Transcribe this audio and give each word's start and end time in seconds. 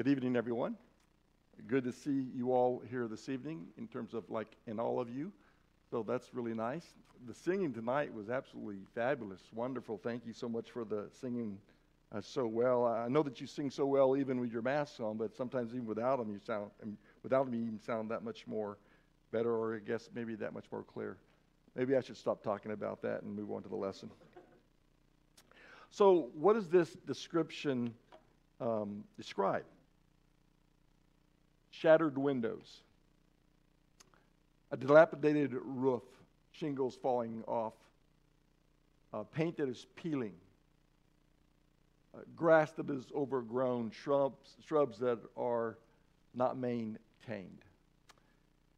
Good 0.00 0.08
evening, 0.08 0.34
everyone. 0.34 0.76
Good 1.66 1.84
to 1.84 1.92
see 1.92 2.24
you 2.34 2.54
all 2.54 2.82
here 2.88 3.06
this 3.06 3.28
evening 3.28 3.66
in 3.76 3.86
terms 3.86 4.14
of 4.14 4.24
like 4.30 4.56
in 4.66 4.80
all 4.80 4.98
of 4.98 5.10
you. 5.10 5.30
So 5.90 6.02
that's 6.02 6.32
really 6.32 6.54
nice. 6.54 6.86
The 7.28 7.34
singing 7.34 7.74
tonight 7.74 8.10
was 8.14 8.30
absolutely 8.30 8.78
fabulous, 8.94 9.42
wonderful. 9.54 10.00
Thank 10.02 10.24
you 10.24 10.32
so 10.32 10.48
much 10.48 10.70
for 10.70 10.86
the 10.86 11.10
singing 11.20 11.58
uh, 12.16 12.22
so 12.22 12.46
well. 12.46 12.86
I 12.86 13.08
know 13.08 13.22
that 13.22 13.42
you 13.42 13.46
sing 13.46 13.68
so 13.68 13.84
well 13.84 14.16
even 14.16 14.40
with 14.40 14.50
your 14.50 14.62
masks 14.62 15.00
on, 15.00 15.18
but 15.18 15.36
sometimes 15.36 15.74
even 15.74 15.84
without 15.84 16.16
them, 16.16 16.30
you 16.30 16.38
sound 16.38 16.70
without 17.22 17.44
them, 17.44 17.54
you 17.54 17.78
sound 17.84 18.10
that 18.10 18.24
much 18.24 18.46
more 18.46 18.78
better, 19.32 19.50
or 19.50 19.76
I 19.76 19.80
guess 19.80 20.08
maybe 20.14 20.34
that 20.36 20.54
much 20.54 20.64
more 20.72 20.82
clear. 20.82 21.18
Maybe 21.76 21.94
I 21.94 22.00
should 22.00 22.16
stop 22.16 22.42
talking 22.42 22.72
about 22.72 23.02
that 23.02 23.20
and 23.20 23.36
move 23.36 23.52
on 23.52 23.62
to 23.64 23.68
the 23.68 23.76
lesson. 23.76 24.10
So, 25.90 26.30
what 26.32 26.54
does 26.54 26.68
this 26.68 26.88
description 27.06 27.92
um, 28.62 29.04
describe? 29.18 29.64
Shattered 31.70 32.18
windows, 32.18 32.80
a 34.70 34.76
dilapidated 34.76 35.52
roof, 35.52 36.02
shingles 36.52 36.96
falling 37.00 37.42
off, 37.46 37.74
uh, 39.12 39.22
paint 39.22 39.56
that 39.56 39.68
is 39.68 39.86
peeling, 39.96 40.34
uh, 42.14 42.18
grass 42.36 42.72
that 42.72 42.90
is 42.90 43.06
overgrown, 43.14 43.90
shrubs, 43.90 44.56
shrubs 44.66 44.98
that 44.98 45.18
are 45.36 45.78
not 46.34 46.56
maintained. 46.58 47.64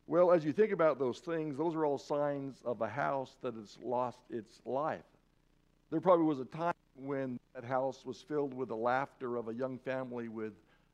Well, 0.07 0.33
as 0.33 0.45
you 0.45 0.53
think 0.53 0.73
about 0.73 0.99
those 0.99 1.21
things, 1.21 1.57
those 1.57 1.75
are 1.75 1.85
all 1.87 1.99
signs 1.99 2.61
of 2.65 2.81
a 2.83 2.89
house 2.89 3.37
that 3.43 3.55
has 3.55 3.79
lost 3.83 4.19
its 4.31 4.61
life. 4.65 5.05
There 5.91 6.01
probably 6.01 6.27
was 6.27 6.41
a 6.41 6.45
time 6.45 6.75
when 6.97 7.39
that 7.55 7.65
house 7.65 8.05
was 8.05 8.21
filled 8.21 8.53
with 8.55 8.69
the 8.69 8.77
laughter 8.77 9.37
of 9.37 9.49
a 9.49 9.55
young 9.55 9.79
family 9.79 10.29
with 10.29 10.53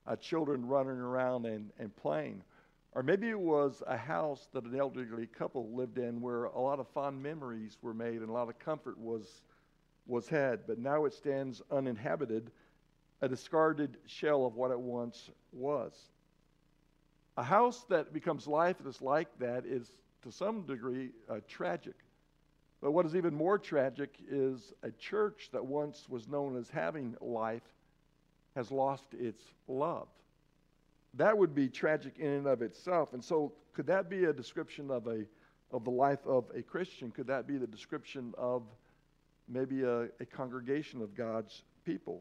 uh, 0.09 0.17
children 0.17 0.67
running 0.67 0.99
around 0.99 1.47
and, 1.47 1.71
and 1.79 1.95
playing. 1.97 2.43
Or 2.93 3.03
maybe 3.03 3.29
it 3.29 3.39
was 3.39 3.83
a 3.87 3.97
house 3.97 4.49
that 4.55 4.65
an 4.65 4.79
elderly 4.79 5.27
couple 5.27 5.71
lived 5.73 5.99
in 5.99 6.21
where 6.21 6.45
a 6.45 6.59
lot 6.59 6.81
of 6.81 6.89
fond 6.89 7.23
memories 7.23 7.77
were 7.83 7.95
made 7.95 8.21
and 8.21 8.31
a 8.31 8.33
lot 8.33 8.49
of 8.49 8.59
comfort 8.59 8.99
was, 8.99 9.43
was 10.07 10.27
had. 10.29 10.67
But 10.67 10.79
now 10.79 11.05
it 11.05 11.13
stands 11.13 11.63
uninhabited, 11.71 12.51
a 13.21 13.29
discarded 13.29 13.99
shell 14.07 14.47
of 14.47 14.57
what 14.57 14.71
it 14.71 14.81
once 14.81 15.31
was. 15.53 15.93
A 17.37 17.43
house 17.43 17.85
that 17.91 18.13
becomes 18.13 18.49
lifeless 18.49 19.01
like 19.03 19.29
that 19.39 19.65
is, 19.65 19.93
to 20.23 20.33
some 20.33 20.63
degree, 20.63 21.11
uh, 21.29 21.37
tragic. 21.47 21.95
But 22.81 22.93
what 22.93 23.07
is 23.07 23.15
even 23.15 23.35
more 23.35 23.59
tragic 23.59 24.15
is 24.29 24.73
a 24.83 24.91
church 24.93 25.51
that 25.53 25.65
once 25.65 26.09
was 26.09 26.27
known 26.27 26.57
as 26.57 26.71
having 26.71 27.15
life 27.21 27.63
has 28.59 28.73
lost 28.73 29.05
its 29.13 29.41
love. 29.69 30.09
That 31.15 31.39
would 31.39 31.55
be 31.55 31.69
tragic 31.69 32.19
in 32.19 32.27
and 32.27 32.47
of 32.49 32.61
itself. 32.61 33.13
And 33.13 33.25
so, 33.25 33.53
could 33.73 33.87
that 33.87 34.11
be 34.11 34.25
a 34.25 34.33
description 34.33 34.91
of, 34.91 35.07
a, 35.07 35.25
of 35.71 35.85
the 35.85 35.93
life 35.93 36.27
of 36.27 36.47
a 36.53 36.63
Christian? 36.63 37.13
Could 37.13 37.29
that 37.29 37.47
be 37.47 37.57
the 37.57 37.69
description 37.69 38.35
of 38.37 38.65
maybe 39.49 39.85
a, 39.85 40.09
a 40.19 40.27
congregation 40.27 41.03
of 41.03 41.15
God's 41.15 41.63
people? 41.85 42.21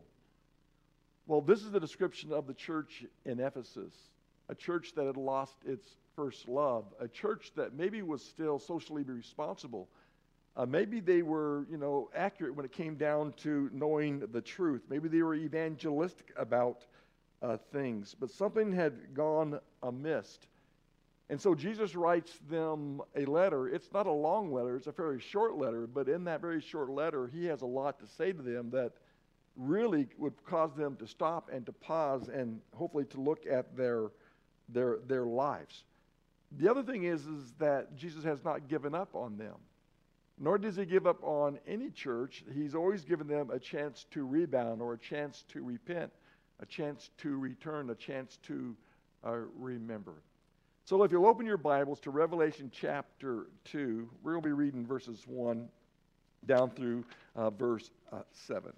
Well, 1.25 1.41
this 1.41 1.63
is 1.63 1.71
the 1.71 1.79
description 1.79 2.31
of 2.31 2.45
the 2.45 2.53
church 2.53 3.03
in 3.25 3.39
Ephesus 3.39 3.93
a 4.49 4.55
church 4.55 4.93
that 4.95 5.05
had 5.05 5.17
lost 5.17 5.57
its 5.65 5.85
first 6.15 6.47
love, 6.47 6.85
a 7.01 7.07
church 7.07 7.51
that 7.57 7.73
maybe 7.73 8.01
was 8.01 8.23
still 8.23 8.59
socially 8.59 9.03
responsible 9.03 9.89
uh, 10.57 10.65
maybe 10.65 10.99
they 10.99 11.21
were, 11.21 11.67
you 11.69 11.77
know, 11.77 12.09
accurate 12.15 12.55
when 12.55 12.65
it 12.65 12.71
came 12.71 12.95
down 12.95 13.31
to 13.33 13.69
knowing 13.71 14.23
the 14.31 14.41
truth. 14.41 14.81
Maybe 14.89 15.07
they 15.07 15.21
were 15.21 15.35
evangelistic 15.35 16.33
about 16.35 16.85
uh, 17.43 17.57
things, 17.71 18.15
but 18.19 18.31
something 18.31 18.73
had 18.73 19.13
gone 19.13 19.59
amiss. 19.83 20.39
And 21.29 21.39
so 21.39 21.53
Jesus 21.53 21.95
writes 21.95 22.39
them 22.49 23.01
a 23.15 23.25
letter. 23.25 23.67
It's 23.67 23.93
not 23.93 24.07
a 24.07 24.11
long 24.11 24.51
letter, 24.51 24.75
it's 24.75 24.87
a 24.87 24.91
very 24.91 25.19
short 25.19 25.55
letter, 25.57 25.85
but 25.85 26.09
in 26.09 26.23
that 26.23 26.41
very 26.41 26.61
short 26.61 26.89
letter, 26.89 27.27
he 27.27 27.45
has 27.45 27.61
a 27.61 27.67
lot 27.67 27.99
to 27.99 28.07
say 28.07 28.31
to 28.31 28.41
them 28.41 28.71
that 28.71 28.93
really 29.55 30.07
would 30.17 30.33
cause 30.45 30.73
them 30.75 30.95
to 30.95 31.05
stop 31.05 31.49
and 31.53 31.67
to 31.67 31.71
pause 31.71 32.29
and 32.29 32.61
hopefully 32.73 33.05
to 33.05 33.21
look 33.21 33.45
at 33.45 33.77
their, 33.77 34.07
their, 34.69 34.97
their 35.07 35.25
lives. 35.25 35.83
The 36.57 36.71
other 36.71 36.81
thing 36.81 37.03
is, 37.03 37.27
is 37.27 37.53
that 37.59 37.95
Jesus 37.95 38.23
has 38.23 38.43
not 38.43 38.67
given 38.67 38.95
up 38.95 39.13
on 39.13 39.37
them. 39.37 39.55
Nor 40.39 40.57
does 40.59 40.75
he 40.75 40.85
give 40.85 41.07
up 41.07 41.23
on 41.23 41.57
any 41.67 41.89
church. 41.89 42.43
He's 42.53 42.75
always 42.75 43.03
given 43.03 43.27
them 43.27 43.49
a 43.49 43.59
chance 43.59 44.05
to 44.11 44.25
rebound 44.25 44.81
or 44.81 44.93
a 44.93 44.97
chance 44.97 45.43
to 45.49 45.63
repent, 45.63 46.11
a 46.59 46.65
chance 46.65 47.09
to 47.17 47.37
return, 47.37 47.89
a 47.89 47.95
chance 47.95 48.37
to 48.43 48.75
uh, 49.25 49.37
remember. 49.57 50.13
So 50.85 51.01
if 51.03 51.11
you'll 51.11 51.25
open 51.25 51.45
your 51.45 51.57
Bibles 51.57 51.99
to 52.01 52.11
Revelation 52.11 52.71
chapter 52.73 53.47
2, 53.65 54.09
we're 54.23 54.33
going 54.33 54.43
to 54.43 54.47
be 54.47 54.53
reading 54.53 54.85
verses 54.85 55.23
1 55.25 55.67
down 56.45 56.69
through 56.69 57.03
uh, 57.35 57.49
verse 57.49 57.89
uh, 58.11 58.21
7. 58.31 58.71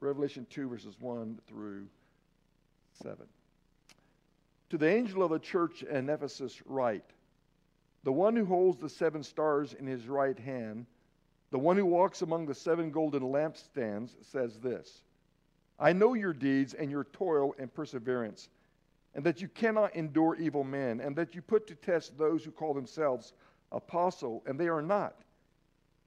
Revelation 0.00 0.46
2, 0.50 0.68
verses 0.68 0.96
1 1.00 1.38
through 1.48 1.86
7. 3.02 3.24
To 4.70 4.78
the 4.78 4.88
angel 4.88 5.22
of 5.22 5.30
the 5.30 5.38
church 5.38 5.82
in 5.84 6.10
Ephesus, 6.10 6.60
write 6.66 7.04
The 8.02 8.12
one 8.12 8.34
who 8.36 8.44
holds 8.44 8.80
the 8.80 8.88
seven 8.88 9.22
stars 9.22 9.72
in 9.72 9.86
his 9.86 10.06
right 10.08 10.38
hand 10.38 10.86
the 11.54 11.58
one 11.60 11.76
who 11.76 11.86
walks 11.86 12.22
among 12.22 12.46
the 12.46 12.54
seven 12.54 12.90
golden 12.90 13.22
lampstands 13.22 14.16
says 14.22 14.58
this 14.58 15.04
I 15.78 15.92
know 15.92 16.14
your 16.14 16.32
deeds 16.32 16.74
and 16.74 16.90
your 16.90 17.04
toil 17.04 17.54
and 17.60 17.72
perseverance, 17.72 18.48
and 19.14 19.22
that 19.22 19.40
you 19.40 19.46
cannot 19.46 19.94
endure 19.94 20.34
evil 20.34 20.64
men, 20.64 20.98
and 20.98 21.14
that 21.14 21.32
you 21.32 21.42
put 21.42 21.68
to 21.68 21.76
test 21.76 22.18
those 22.18 22.42
who 22.42 22.50
call 22.50 22.74
themselves 22.74 23.34
apostle, 23.70 24.42
and 24.46 24.58
they 24.58 24.66
are 24.66 24.82
not. 24.82 25.14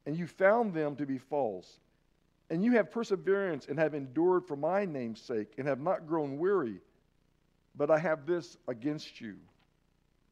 And 0.06 0.18
you 0.18 0.28
found 0.28 0.74
them 0.74 0.98
to 0.98 1.06
be 1.06 1.18
false. 1.18 1.80
And 2.50 2.62
you 2.62 2.74
have 2.74 2.92
perseverance 2.92 3.68
and 3.68 3.80
have 3.80 3.94
endured 3.94 4.46
for 4.46 4.58
my 4.58 4.84
name's 4.84 5.22
sake, 5.22 5.54
and 5.58 5.66
have 5.66 5.80
not 5.80 6.08
grown 6.08 6.38
weary. 6.38 6.82
But 7.74 7.90
I 7.90 8.00
have 8.00 8.26
this 8.26 8.58
against 8.68 9.22
you 9.22 9.38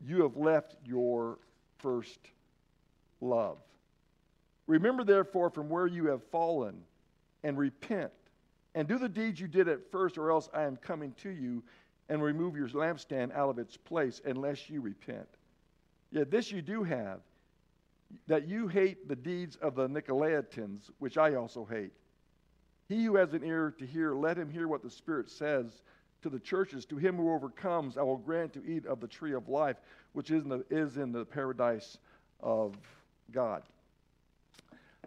you 0.05 0.23
have 0.23 0.35
left 0.35 0.75
your 0.83 1.39
first 1.77 2.19
love. 3.21 3.59
Remember, 4.67 5.03
therefore, 5.03 5.49
from 5.49 5.69
where 5.69 5.87
you 5.87 6.07
have 6.07 6.23
fallen, 6.31 6.75
and 7.43 7.57
repent, 7.57 8.11
and 8.73 8.87
do 8.87 8.97
the 8.97 9.07
deeds 9.07 9.39
you 9.39 9.47
did 9.47 9.67
at 9.67 9.91
first, 9.91 10.17
or 10.17 10.31
else 10.31 10.49
I 10.53 10.63
am 10.63 10.77
coming 10.77 11.13
to 11.21 11.29
you 11.29 11.63
and 12.09 12.21
remove 12.21 12.55
your 12.55 12.67
lampstand 12.69 13.35
out 13.35 13.49
of 13.49 13.59
its 13.59 13.77
place, 13.77 14.21
unless 14.25 14.69
you 14.69 14.81
repent. 14.81 15.27
Yet 16.11 16.31
this 16.31 16.51
you 16.51 16.61
do 16.61 16.83
have, 16.83 17.19
that 18.27 18.47
you 18.47 18.67
hate 18.67 19.07
the 19.07 19.15
deeds 19.15 19.55
of 19.57 19.75
the 19.75 19.87
Nicolaitans, 19.87 20.89
which 20.99 21.17
I 21.17 21.35
also 21.35 21.65
hate. 21.65 21.91
He 22.87 23.05
who 23.05 23.15
has 23.15 23.33
an 23.33 23.43
ear 23.43 23.73
to 23.79 23.85
hear, 23.85 24.13
let 24.13 24.37
him 24.37 24.49
hear 24.49 24.67
what 24.67 24.83
the 24.83 24.89
Spirit 24.89 25.29
says 25.29 25.81
to 26.21 26.29
the 26.29 26.39
churches. 26.39 26.85
To 26.85 26.97
him 26.97 27.17
who 27.17 27.33
overcomes, 27.33 27.97
I 27.97 28.03
will 28.03 28.17
grant 28.17 28.53
to 28.53 28.65
eat 28.65 28.85
of 28.85 28.99
the 28.99 29.07
tree 29.07 29.33
of 29.33 29.49
life, 29.49 29.77
which 30.13 30.31
is 30.31 30.43
in 30.43 30.49
the, 30.49 30.65
is 30.69 30.97
in 30.97 31.11
the 31.11 31.25
paradise 31.25 31.97
of 32.39 32.75
God. 33.31 33.63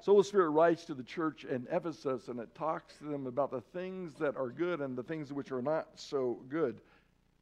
So 0.00 0.16
the 0.16 0.24
Spirit 0.24 0.50
writes 0.50 0.84
to 0.84 0.94
the 0.94 1.02
church 1.02 1.44
in 1.44 1.66
Ephesus 1.70 2.28
and 2.28 2.38
it 2.38 2.54
talks 2.54 2.96
to 2.98 3.04
them 3.04 3.26
about 3.26 3.50
the 3.50 3.60
things 3.60 4.14
that 4.14 4.36
are 4.36 4.48
good 4.48 4.80
and 4.80 4.96
the 4.96 5.02
things 5.02 5.32
which 5.32 5.50
are 5.50 5.62
not 5.62 5.88
so 5.96 6.38
good. 6.48 6.80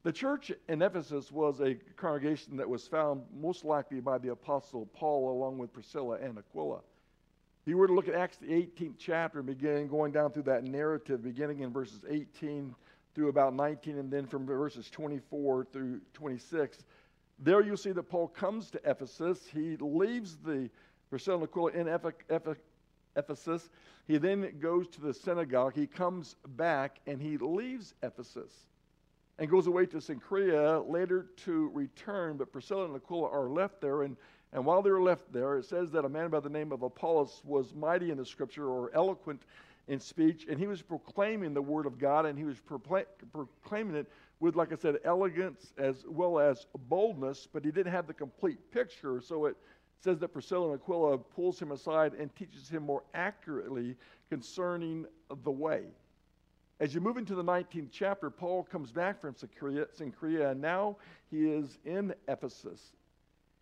The 0.04 0.12
church 0.12 0.52
in 0.68 0.82
Ephesus 0.82 1.30
was 1.30 1.60
a 1.60 1.74
congregation 1.96 2.56
that 2.56 2.68
was 2.68 2.86
found 2.86 3.22
most 3.34 3.64
likely 3.64 4.00
by 4.00 4.18
the 4.18 4.30
Apostle 4.30 4.86
Paul 4.94 5.32
along 5.32 5.58
with 5.58 5.72
Priscilla 5.72 6.16
and 6.16 6.38
Aquila. 6.38 6.78
If 6.78 7.70
you 7.70 7.76
were 7.76 7.88
to 7.88 7.92
look 7.92 8.08
at 8.08 8.14
Acts, 8.14 8.36
the 8.36 8.46
18th 8.46 8.94
chapter, 8.98 9.42
beginning 9.42 9.88
going 9.88 10.12
down 10.12 10.30
through 10.30 10.44
that 10.44 10.62
narrative, 10.62 11.24
beginning 11.24 11.60
in 11.60 11.72
verses 11.72 12.04
18 12.08 12.74
through 13.14 13.28
about 13.28 13.54
19, 13.54 13.98
and 13.98 14.10
then 14.10 14.26
from 14.26 14.46
verses 14.46 14.88
24 14.90 15.66
through 15.72 16.00
26, 16.14 16.84
there 17.40 17.60
you'll 17.60 17.76
see 17.76 17.92
that 17.92 18.04
Paul 18.04 18.28
comes 18.28 18.70
to 18.70 18.80
Ephesus. 18.88 19.40
He 19.52 19.76
leaves 19.78 20.36
the 20.36 20.70
Priscilla 21.16 21.38
and 21.38 21.88
Aquila 21.88 22.20
in 22.28 22.56
Ephesus. 23.16 23.70
He 24.06 24.18
then 24.18 24.52
goes 24.60 24.86
to 24.88 25.00
the 25.00 25.14
synagogue. 25.14 25.74
He 25.74 25.86
comes 25.86 26.36
back 26.46 27.00
and 27.06 27.22
he 27.22 27.38
leaves 27.38 27.94
Ephesus 28.02 28.52
and 29.38 29.48
goes 29.48 29.66
away 29.66 29.86
to 29.86 29.96
Cenchrea, 29.96 30.86
later 30.86 31.28
to 31.44 31.70
return. 31.72 32.36
But 32.36 32.52
Priscilla 32.52 32.84
and 32.84 32.94
Aquila 32.94 33.30
are 33.30 33.48
left 33.48 33.80
there. 33.80 34.02
And, 34.02 34.18
and 34.52 34.66
while 34.66 34.82
they're 34.82 35.00
left 35.00 35.32
there, 35.32 35.56
it 35.56 35.64
says 35.64 35.90
that 35.92 36.04
a 36.04 36.08
man 36.08 36.28
by 36.28 36.40
the 36.40 36.50
name 36.50 36.70
of 36.70 36.82
Apollos 36.82 37.40
was 37.46 37.74
mighty 37.74 38.10
in 38.10 38.18
the 38.18 38.26
scripture 38.26 38.68
or 38.68 38.90
eloquent 38.94 39.40
in 39.88 39.98
speech. 39.98 40.44
And 40.50 40.58
he 40.58 40.66
was 40.66 40.82
proclaiming 40.82 41.54
the 41.54 41.62
word 41.62 41.86
of 41.86 41.98
God 41.98 42.26
and 42.26 42.38
he 42.38 42.44
was 42.44 42.58
proclaiming 42.60 43.96
it 43.96 44.06
with, 44.38 44.54
like 44.54 44.70
I 44.70 44.76
said, 44.76 44.96
elegance 45.06 45.72
as 45.78 46.04
well 46.06 46.38
as 46.38 46.66
boldness. 46.90 47.48
But 47.50 47.64
he 47.64 47.70
didn't 47.70 47.92
have 47.92 48.06
the 48.06 48.12
complete 48.12 48.70
picture. 48.70 49.22
So 49.22 49.46
it 49.46 49.56
says 50.00 50.18
that 50.18 50.28
Priscilla 50.28 50.72
and 50.72 50.80
Aquila 50.80 51.18
pulls 51.18 51.60
him 51.60 51.72
aside 51.72 52.14
and 52.14 52.34
teaches 52.36 52.68
him 52.68 52.82
more 52.82 53.02
accurately 53.14 53.96
concerning 54.28 55.06
the 55.42 55.50
way. 55.50 55.84
As 56.78 56.94
you 56.94 57.00
move 57.00 57.16
into 57.16 57.34
the 57.34 57.42
19th 57.42 57.88
chapter, 57.90 58.28
Paul 58.28 58.62
comes 58.64 58.92
back 58.92 59.20
from 59.20 59.34
Cenchrea, 59.34 60.50
and 60.50 60.60
now 60.60 60.96
he 61.30 61.50
is 61.50 61.78
in 61.86 62.14
Ephesus. 62.28 62.92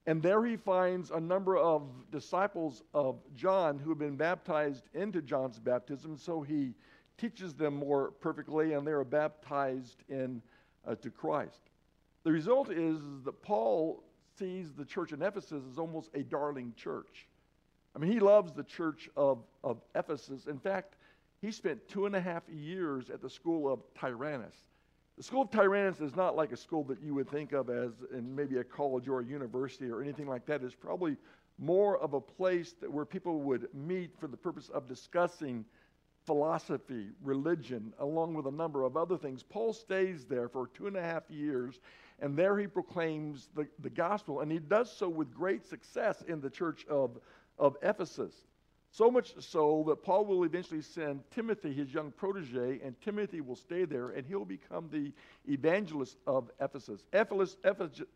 And 0.07 0.21
there 0.23 0.45
he 0.45 0.57
finds 0.57 1.11
a 1.11 1.21
number 1.21 1.57
of 1.57 1.89
disciples 2.11 2.83
of 2.93 3.21
John 3.35 3.79
who 3.79 3.89
have 3.91 3.99
been 3.99 4.17
baptized 4.17 4.89
into 4.95 5.23
John's 5.23 5.59
baptism, 5.59 6.17
so 6.19 6.43
he 6.43 6.75
teaches 7.17 7.55
them 7.55 7.77
more 7.77 8.11
perfectly, 8.11 8.73
and 8.73 8.87
they 8.87 8.93
are 8.93 9.05
baptized 9.05 10.03
into 10.09 10.43
uh, 10.87 10.97
Christ. 11.17 11.61
The 12.25 12.33
result 12.33 12.71
is 12.71 12.99
that 13.25 13.41
Paul 13.43 14.03
sees 14.39 14.73
the 14.73 14.85
church 14.85 15.13
in 15.13 15.23
Ephesus 15.23 15.63
as 15.71 15.79
almost 15.79 16.11
a 16.15 16.23
darling 16.23 16.73
church. 16.77 17.27
I 17.95 17.99
mean, 17.99 18.11
he 18.11 18.21
loves 18.21 18.53
the 18.53 18.65
church 18.65 19.09
of, 19.17 19.39
of 19.63 19.81
Ephesus. 19.95 20.47
In 20.47 20.59
fact, 20.59 20.97
he 21.41 21.53
spent 21.53 21.87
two 21.89 22.07
and 22.07 22.17
a 22.17 22.21
half 22.21 22.43
years 22.49 23.11
at 23.11 23.21
the 23.21 23.31
school 23.31 23.73
of 23.73 23.81
Tyrannus. 23.99 24.57
The 25.17 25.23
school 25.23 25.43
of 25.43 25.51
Tyrannus 25.51 26.01
is 26.01 26.17
not 26.17 26.35
like 26.35 26.51
a 26.51 26.57
school 26.57 26.83
that 26.85 27.01
you 27.01 27.15
would 27.15 27.31
think 27.31 27.53
of 27.53 27.71
as 27.71 27.93
in 28.13 28.35
maybe 28.35 28.57
a 28.59 28.65
college 28.65 29.09
or 29.09 29.21
a 29.21 29.25
university 29.25 29.89
or 29.89 30.03
anything 30.03 30.27
like 30.27 30.45
that. 30.47 30.63
It's 30.65 30.75
probably 30.75 31.17
more 31.59 31.99
of 31.99 32.15
a 32.15 32.21
place 32.21 32.75
that, 32.81 32.91
where 32.91 33.05
people 33.05 33.41
would 33.43 33.69
meet 33.73 34.11
for 34.19 34.27
the 34.27 34.37
purpose 34.37 34.71
of 34.71 34.89
discussing 34.89 35.65
philosophy, 36.27 37.09
religion, 37.23 37.93
along 37.99 38.35
with 38.35 38.47
a 38.47 38.51
number 38.51 38.83
of 38.83 38.97
other 38.97 39.17
things. 39.17 39.43
Paul 39.43 39.73
stays 39.73 40.25
there 40.25 40.49
for 40.49 40.69
two 40.69 40.87
and 40.87 40.97
a 40.97 41.03
half 41.03 41.31
years, 41.31 41.79
and 42.25 42.35
there 42.39 42.57
he 42.59 42.67
proclaims 42.67 43.51
the, 43.55 43.69
the 43.81 43.91
gospel, 43.91 44.41
and 44.41 44.51
he 44.51 44.59
does 44.59 44.91
so 44.91 45.11
with 45.11 45.31
great 45.35 45.63
success 45.63 46.25
in 46.27 46.41
the 46.41 46.49
church 46.49 46.87
of, 46.89 47.19
of 47.59 47.77
Ephesus. 47.83 48.33
So 48.91 49.11
much 49.11 49.35
so 49.41 49.85
that 49.89 50.03
Paul 50.03 50.25
will 50.25 50.45
eventually 50.45 50.81
send 50.81 51.21
Timothy, 51.31 51.75
his 51.75 51.93
young 51.93 52.13
protege, 52.13 52.81
and 52.83 52.99
Timothy 53.03 53.43
will 53.43 53.57
stay 53.57 53.85
there, 53.85 54.09
and 54.09 54.27
he'll 54.27 54.47
become 54.47 54.89
the 54.91 55.13
evangelist 55.53 56.17
of 56.27 56.51
Ephesus. 56.63 57.05
Ephesus, 57.13 57.59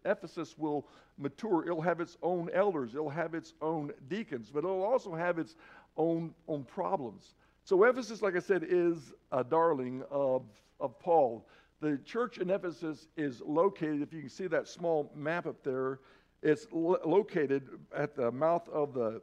Ephesus 0.06 0.56
will 0.56 0.86
mature. 1.18 1.64
It'll 1.66 1.82
have 1.82 2.00
its 2.00 2.16
own 2.22 2.48
elders, 2.54 2.94
it'll 2.94 3.10
have 3.10 3.34
its 3.34 3.52
own 3.60 3.92
deacons, 4.08 4.48
but 4.50 4.60
it'll 4.60 4.84
also 4.84 5.14
have 5.14 5.38
its 5.38 5.54
own, 5.98 6.32
own 6.48 6.64
problems. 6.64 7.34
So 7.64 7.84
Ephesus, 7.84 8.22
like 8.22 8.36
I 8.36 8.40
said, 8.40 8.64
is 8.66 9.12
a 9.32 9.44
darling 9.44 10.02
of, 10.10 10.44
of 10.80 10.98
Paul. 10.98 11.46
The 11.80 11.98
church 12.04 12.38
in 12.38 12.50
Ephesus 12.50 13.06
is 13.16 13.40
located, 13.40 14.02
if 14.02 14.12
you 14.12 14.20
can 14.20 14.28
see 14.28 14.48
that 14.48 14.66
small 14.66 15.12
map 15.14 15.46
up 15.46 15.62
there, 15.62 16.00
it's 16.42 16.66
lo- 16.72 16.98
located 17.04 17.68
at 17.96 18.16
the 18.16 18.30
mouth 18.32 18.68
of 18.68 18.94
the, 18.94 19.22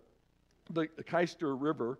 the, 0.72 0.88
Cayster 1.04 1.60
River 1.60 2.00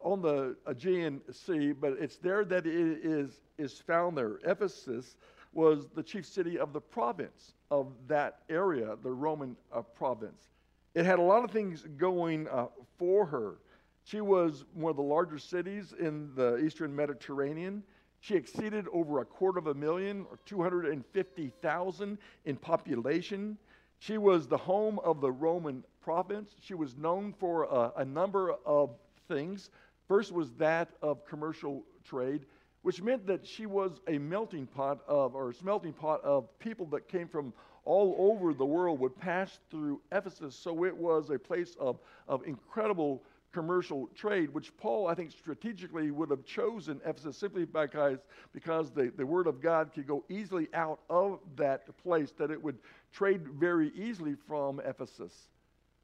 on 0.00 0.20
the 0.20 0.56
Aegean 0.66 1.22
Sea, 1.30 1.72
but 1.72 1.94
it's 1.98 2.16
there 2.16 2.44
that 2.44 2.66
it 2.66 3.04
is, 3.04 3.40
is 3.56 3.78
found 3.78 4.16
there. 4.16 4.38
Ephesus 4.44 5.16
was 5.54 5.88
the 5.94 6.02
chief 6.02 6.26
city 6.26 6.58
of 6.58 6.72
the 6.72 6.80
province 6.80 7.54
of 7.70 7.92
that 8.06 8.40
area, 8.50 8.96
the 9.02 9.10
Roman 9.10 9.56
uh, 9.72 9.80
province. 9.80 10.48
It 10.94 11.06
had 11.06 11.18
a 11.18 11.22
lot 11.22 11.44
of 11.44 11.50
things 11.50 11.86
going 11.96 12.46
uh, 12.48 12.66
for 12.98 13.24
her. 13.26 13.58
She 14.04 14.20
was 14.20 14.64
one 14.74 14.90
of 14.90 14.96
the 14.96 15.02
larger 15.02 15.38
cities 15.38 15.94
in 15.98 16.30
the 16.34 16.58
eastern 16.58 16.94
Mediterranean. 16.94 17.82
She 18.24 18.36
exceeded 18.36 18.86
over 18.90 19.20
a 19.20 19.24
quarter 19.26 19.58
of 19.58 19.66
a 19.66 19.74
million, 19.74 20.24
or 20.30 20.38
250,000 20.46 22.18
in 22.46 22.56
population. 22.56 23.58
She 23.98 24.16
was 24.16 24.48
the 24.48 24.56
home 24.56 24.98
of 25.00 25.20
the 25.20 25.30
Roman 25.30 25.84
province. 26.00 26.54
She 26.62 26.72
was 26.72 26.96
known 26.96 27.34
for 27.34 27.64
a, 27.64 27.92
a 27.98 28.04
number 28.06 28.54
of 28.64 28.96
things. 29.28 29.68
First 30.08 30.32
was 30.32 30.52
that 30.52 30.88
of 31.02 31.26
commercial 31.26 31.84
trade, 32.02 32.46
which 32.80 33.02
meant 33.02 33.26
that 33.26 33.46
she 33.46 33.66
was 33.66 34.00
a 34.08 34.16
melting 34.16 34.68
pot 34.68 35.00
of, 35.06 35.34
or 35.34 35.52
smelting 35.52 35.92
pot 35.92 36.24
of 36.24 36.58
people 36.58 36.86
that 36.86 37.08
came 37.08 37.28
from 37.28 37.52
all 37.84 38.16
over 38.18 38.54
the 38.54 38.64
world 38.64 39.00
would 39.00 39.18
pass 39.18 39.60
through 39.70 40.00
Ephesus. 40.12 40.56
So 40.56 40.86
it 40.86 40.96
was 40.96 41.28
a 41.28 41.38
place 41.38 41.76
of, 41.78 41.98
of 42.26 42.42
incredible 42.46 43.22
commercial 43.54 44.10
trade, 44.14 44.52
which 44.52 44.76
Paul, 44.76 45.06
I 45.06 45.14
think, 45.14 45.30
strategically 45.30 46.10
would 46.10 46.28
have 46.30 46.44
chosen 46.44 47.00
Ephesus 47.06 47.38
simply 47.38 47.64
because, 47.64 48.18
because 48.52 48.90
the, 48.90 49.12
the 49.16 49.24
Word 49.24 49.46
of 49.46 49.62
God 49.62 49.92
could 49.94 50.06
go 50.06 50.24
easily 50.28 50.68
out 50.74 50.98
of 51.08 51.38
that 51.56 51.96
place, 52.02 52.32
that 52.36 52.50
it 52.50 52.62
would 52.62 52.78
trade 53.12 53.46
very 53.48 53.92
easily 53.94 54.34
from 54.46 54.80
Ephesus. 54.80 55.32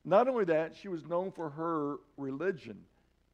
Not 0.05 0.29
only 0.29 0.44
that, 0.44 0.75
she 0.81 0.88
was 0.88 1.05
known 1.05 1.32
for 1.32 1.50
her 1.50 1.97
religion. 2.17 2.79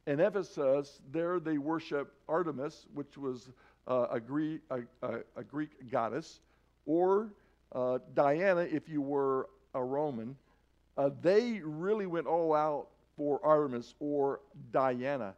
In 0.06 0.18
Ephesus, 0.18 1.00
there 1.12 1.38
they 1.38 1.58
worship 1.58 2.14
Artemis, 2.28 2.86
which 2.94 3.18
was 3.18 3.50
uh, 3.86 4.06
a, 4.10 4.18
Greek, 4.18 4.62
a, 4.70 4.80
a, 5.02 5.18
a, 5.36 5.44
Greek 5.44 5.90
goddess, 5.90 6.40
or 6.86 7.28
uh, 7.72 7.98
Diana 8.14 8.62
if 8.62 8.88
you 8.88 9.02
were 9.02 9.48
a 9.74 9.84
Roman. 9.84 10.36
Uh, 10.96 11.10
they 11.20 11.60
really 11.62 12.06
went 12.06 12.26
all 12.26 12.54
out 12.54 12.88
for 13.16 13.40
Artemis 13.44 13.94
or 14.00 14.40
Diana. 14.72 15.34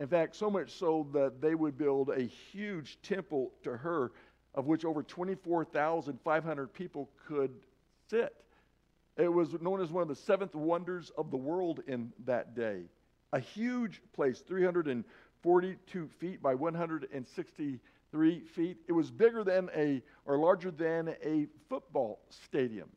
In 0.00 0.08
fact, 0.08 0.34
so 0.36 0.50
much 0.50 0.72
so 0.72 1.06
that 1.12 1.40
they 1.40 1.54
would 1.54 1.78
build 1.78 2.10
a 2.10 2.22
huge 2.22 2.98
temple 3.02 3.52
to 3.62 3.76
her, 3.76 4.12
of 4.54 4.66
which 4.66 4.84
over 4.84 5.02
24,500 5.02 6.72
people 6.72 7.08
could 7.26 7.52
sit. 8.10 8.34
It 9.16 9.28
was 9.28 9.52
known 9.60 9.80
as 9.80 9.90
one 9.90 10.02
of 10.02 10.08
the 10.08 10.16
seventh 10.16 10.54
wonders 10.54 11.10
of 11.16 11.30
the 11.30 11.36
world 11.36 11.82
in 11.86 12.12
that 12.24 12.54
day. 12.54 12.82
A 13.32 13.38
huge 13.38 14.02
place, 14.12 14.40
342 14.40 16.08
feet 16.18 16.42
by 16.42 16.54
163 16.54 18.40
feet. 18.40 18.76
It 18.88 18.92
was 18.92 19.10
bigger 19.10 19.44
than 19.44 19.70
a, 19.74 20.02
or 20.26 20.38
larger 20.38 20.70
than 20.70 21.14
a 21.24 21.46
football 21.68 22.20
stadium. 22.28 22.88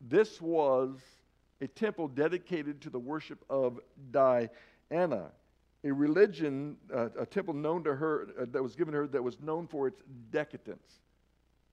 This 0.00 0.40
was 0.40 0.98
a 1.62 1.68
temple 1.68 2.08
dedicated 2.08 2.80
to 2.82 2.90
the 2.90 2.98
worship 2.98 3.44
of 3.48 3.78
Diana, 4.10 5.30
a 5.84 5.92
religion, 5.92 6.76
uh, 6.92 7.08
a 7.18 7.24
temple 7.24 7.54
known 7.54 7.84
to 7.84 7.94
her, 7.94 8.28
uh, 8.38 8.46
that 8.50 8.62
was 8.62 8.74
given 8.74 8.92
her, 8.92 9.06
that 9.06 9.22
was 9.22 9.40
known 9.40 9.68
for 9.68 9.86
its 9.86 10.02
decadence, 10.30 11.00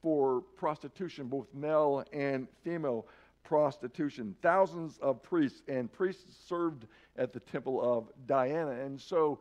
for 0.02 0.42
prostitution, 0.58 1.28
both 1.28 1.48
male 1.54 2.06
and 2.14 2.48
female 2.64 3.08
prostitution. 3.44 4.36
Thousands 4.44 5.00
of 5.00 5.24
priests 5.24 5.64
and 5.68 5.92
priests 5.92 6.36
served 6.48 6.86
at 7.18 7.34
the 7.34 7.40
temple 7.40 7.82
of 7.82 8.10
Diana. 8.28 8.72
And 8.72 9.02
so 9.02 9.40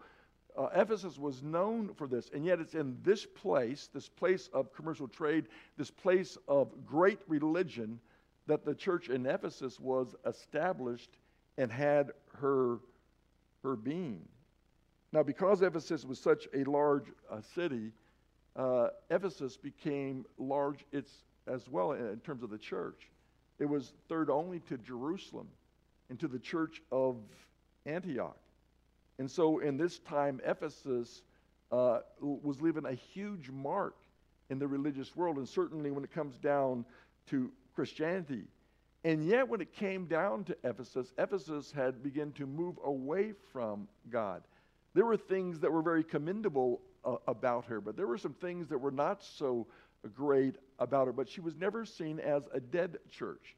uh, 0.57 0.69
Ephesus 0.75 1.19
was 1.19 1.43
known 1.43 1.93
for 1.95 2.07
this, 2.07 2.31
and 2.33 2.45
yet 2.45 2.59
it's 2.59 2.75
in 2.75 2.97
this 3.03 3.27
place, 3.27 3.91
this 3.93 4.09
place 4.09 4.49
of 4.55 4.73
commercial 4.73 5.09
trade, 5.09 5.49
this 5.77 5.91
place 5.91 6.39
of 6.49 6.87
great 6.87 7.21
religion, 7.29 8.01
that 8.49 8.65
the 8.65 8.75
church 8.75 9.09
in 9.11 9.27
Ephesus 9.27 9.79
was 9.79 10.17
established 10.27 11.11
and 11.59 11.71
had 11.71 12.11
her, 12.41 12.79
her 13.63 13.77
being. 13.77 14.27
Now, 15.13 15.23
because 15.23 15.63
Ephesus 15.63 16.05
was 16.05 16.19
such 16.19 16.49
a 16.55 16.65
large 16.65 17.05
uh, 17.31 17.41
city, 17.55 17.93
uh, 18.57 18.89
Ephesus 19.11 19.57
became 19.57 20.25
large 20.39 20.85
its, 20.93 21.13
as 21.47 21.69
well 21.69 21.93
in, 21.93 22.19
terms 22.21 22.43
of 22.43 22.51
the 22.51 22.59
church. 22.59 23.11
It 23.59 23.67
was 23.67 23.93
third 24.09 24.31
only 24.31 24.61
to 24.61 24.79
Jerusalem 24.79 25.49
and 26.09 26.19
to 26.19 26.29
the 26.29 26.39
church 26.39 26.83
of 26.91 27.17
Antioch. 27.87 28.39
And 29.19 29.31
so, 29.31 29.59
in 29.59 29.77
this 29.77 29.99
time, 30.01 30.41
Ephesus 30.45 31.23
uh, 31.71 32.01
was 32.21 32.61
leaving 32.63 32.87
a 32.87 32.95
huge 32.95 33.51
mark 33.51 33.97
in 34.49 34.59
the 34.59 34.67
religious 34.67 35.15
world, 35.15 35.37
and 35.37 35.49
certainly 35.49 35.91
when 35.91 36.05
it 36.05 36.13
comes 36.13 36.39
down 36.39 36.85
to 37.27 37.51
Christianity. 37.79 38.43
And 39.05 39.25
yet, 39.25 39.49
when 39.49 39.61
it 39.61 39.73
came 39.73 40.07
down 40.07 40.43
to 40.47 40.57
Ephesus, 40.65 41.13
Ephesus 41.17 41.71
had 41.71 42.03
begun 42.03 42.33
to 42.33 42.45
move 42.45 42.77
away 42.85 43.35
from 43.53 43.87
God. 44.11 44.43
There 44.95 45.05
were 45.05 45.17
things 45.17 45.61
that 45.61 45.71
were 45.71 45.81
very 45.81 46.03
commendable 46.03 46.81
uh, 47.05 47.19
about 47.29 47.67
her, 47.67 47.81
but 47.81 47.97
there 47.97 48.09
were 48.09 48.19
some 48.19 48.35
things 48.35 48.67
that 48.67 48.79
were 48.79 48.91
not 48.91 49.23
so 49.23 49.69
great 50.13 50.57
about 50.81 51.07
her. 51.07 51.13
But 51.13 51.29
she 51.29 51.41
was 51.41 51.55
never 51.55 51.85
seen 51.85 52.19
as 52.19 52.43
a 52.53 52.59
dead 52.59 52.99
church. 53.13 53.55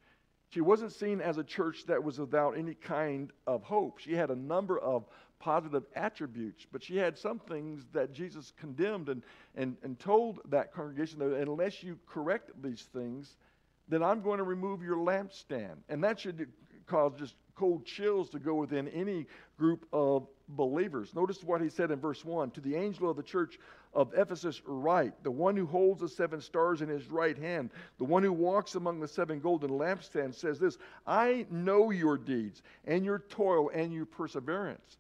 She 0.51 0.61
wasn't 0.61 0.93
seen 0.93 1.23
as 1.23 1.39
a 1.39 1.45
church 1.45 1.87
that 1.87 2.05
was 2.05 2.19
without 2.19 2.59
any 2.59 2.75
kind 2.75 3.33
of 3.47 3.63
hope. 3.63 4.01
She 4.01 4.13
had 4.13 4.31
a 4.31 4.37
number 4.37 4.79
of 4.81 5.07
positive 5.39 5.85
attributes, 5.97 6.67
but 6.71 6.83
she 6.83 6.99
had 6.99 7.17
some 7.17 7.39
things 7.39 7.87
that 7.95 8.13
Jesus 8.13 8.53
condemned 8.61 9.09
and, 9.09 9.23
and, 9.55 9.79
and 9.83 9.99
told 9.99 10.41
that 10.51 10.75
congregation 10.75 11.21
that 11.21 11.33
unless 11.41 11.83
you 11.83 11.99
correct 12.07 12.51
these 12.63 12.87
things, 12.93 13.39
then 13.91 14.03
I'm 14.03 14.23
going 14.23 14.39
to 14.39 14.45
remove 14.45 14.83
your 14.83 14.97
lampstand. 14.97 15.77
And 15.89 16.03
that 16.05 16.21
should 16.21 16.49
cause 16.87 17.13
just 17.19 17.35
cold 17.55 17.85
chills 17.85 18.31
to 18.31 18.39
go 18.39 18.55
within 18.55 18.89
any 18.89 19.27
group 19.59 19.85
of 19.93 20.27
believers. 20.49 21.15
Notice 21.15 21.45
what 21.45 21.61
he 21.61 21.69
said 21.69 21.91
in 21.91 22.01
verse 22.01 22.25
1 22.25 22.53
To 22.53 22.61
the 22.61 22.75
angel 22.75 23.11
of 23.11 23.17
the 23.17 23.23
church 23.23 23.59
of 23.93 24.13
Ephesus, 24.17 24.63
write, 24.65 25.23
the 25.25 25.31
one 25.31 25.57
who 25.57 25.67
holds 25.67 26.01
the 26.01 26.09
seven 26.09 26.41
stars 26.41 26.81
in 26.81 26.89
his 26.89 27.11
right 27.11 27.37
hand, 27.37 27.71
the 27.99 28.05
one 28.05 28.23
who 28.23 28.33
walks 28.33 28.77
among 28.77 29.01
the 29.01 29.09
seven 29.09 29.41
golden 29.41 29.71
lampstands, 29.71 30.37
says 30.37 30.59
this 30.59 30.79
I 31.07 31.47
know 31.51 31.91
your 31.91 32.17
deeds, 32.17 32.63
and 32.87 33.05
your 33.05 33.19
toil, 33.19 33.71
and 33.75 33.93
your 33.93 34.07
perseverance. 34.07 34.99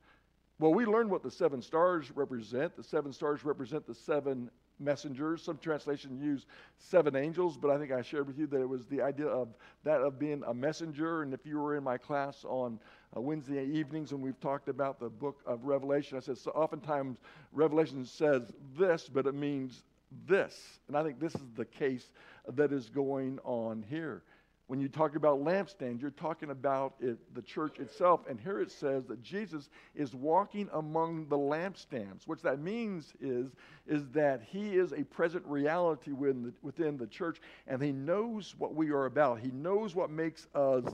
Well, 0.59 0.75
we 0.75 0.85
learned 0.85 1.11
what 1.11 1.23
the 1.23 1.31
seven 1.31 1.63
stars 1.63 2.11
represent. 2.15 2.77
The 2.77 2.83
seven 2.83 3.15
stars 3.15 3.45
represent 3.45 3.87
the 3.87 3.95
seven 3.95 4.51
messengers. 4.81 5.43
Some 5.43 5.59
translations 5.59 6.23
use 6.23 6.47
seven 6.79 7.15
angels, 7.15 7.57
but 7.57 7.71
I 7.71 7.79
think 7.79 7.93
I 7.93 8.03
shared 8.03 8.27
with 8.27 8.39
you 8.39 8.47
that 8.49 8.61
it 8.61 8.69
was 8.69 8.87
the 8.87 9.03
idea 9.03 9.27
of 9.27 9.49
that 9.85 10.01
of 10.01 10.19
being 10.19 10.43
a 10.47 10.55
messenger. 10.55 11.23
And 11.23 11.33
if 11.35 11.45
you 11.45 11.59
were 11.59 11.77
in 11.77 11.85
my 11.85 11.99
class 11.99 12.45
on 12.45 12.79
uh, 13.17 13.21
Wednesday 13.21 13.65
evenings 13.67 14.13
when 14.13 14.23
we've 14.23 14.41
talked 14.41 14.69
about 14.69 14.99
the 14.99 15.09
book 15.09 15.41
of 15.47 15.65
Revelation, 15.65 16.17
I 16.17 16.21
said 16.21 16.39
so 16.39 16.51
oftentimes 16.53 17.19
Revelation 17.53 18.05
says 18.05 18.43
this, 18.77 19.09
but 19.09 19.27
it 19.27 19.35
means 19.35 19.85
this. 20.27 20.81
And 20.89 20.97
I 20.97 21.03
think 21.03 21.21
this 21.21 21.35
is 21.35 21.53
the 21.57 21.65
case 21.65 22.11
that 22.49 22.73
is 22.73 22.89
going 22.89 23.39
on 23.45 23.85
here. 23.89 24.23
When 24.71 24.81
you 24.81 24.89
talk 24.89 25.17
about 25.17 25.41
lampstands, 25.41 26.01
you're 26.01 26.13
talking 26.13 26.51
about 26.51 26.95
it, 27.01 27.19
the 27.35 27.43
church 27.43 27.81
itself. 27.81 28.21
And 28.31 28.39
here 28.39 28.61
it 28.61 28.71
says 28.71 29.05
that 29.07 29.21
Jesus 29.21 29.69
is 29.97 30.15
walking 30.15 30.69
among 30.73 31.27
the 31.27 31.37
lampstands. 31.37 32.29
What 32.29 32.41
that 32.45 32.61
means 32.61 33.13
is, 33.21 33.51
is 33.89 34.07
that 34.11 34.43
he 34.47 34.77
is 34.77 34.93
a 34.93 35.03
present 35.03 35.45
reality 35.45 36.13
within 36.13 36.45
the, 36.45 36.53
within 36.63 36.97
the 36.97 37.09
church, 37.09 37.41
and 37.67 37.83
he 37.83 37.91
knows 37.91 38.55
what 38.59 38.77
we 38.77 38.91
are 38.91 39.07
about. 39.07 39.41
He 39.41 39.51
knows 39.51 39.97
what 39.97 40.09
makes 40.09 40.47
us, 40.55 40.85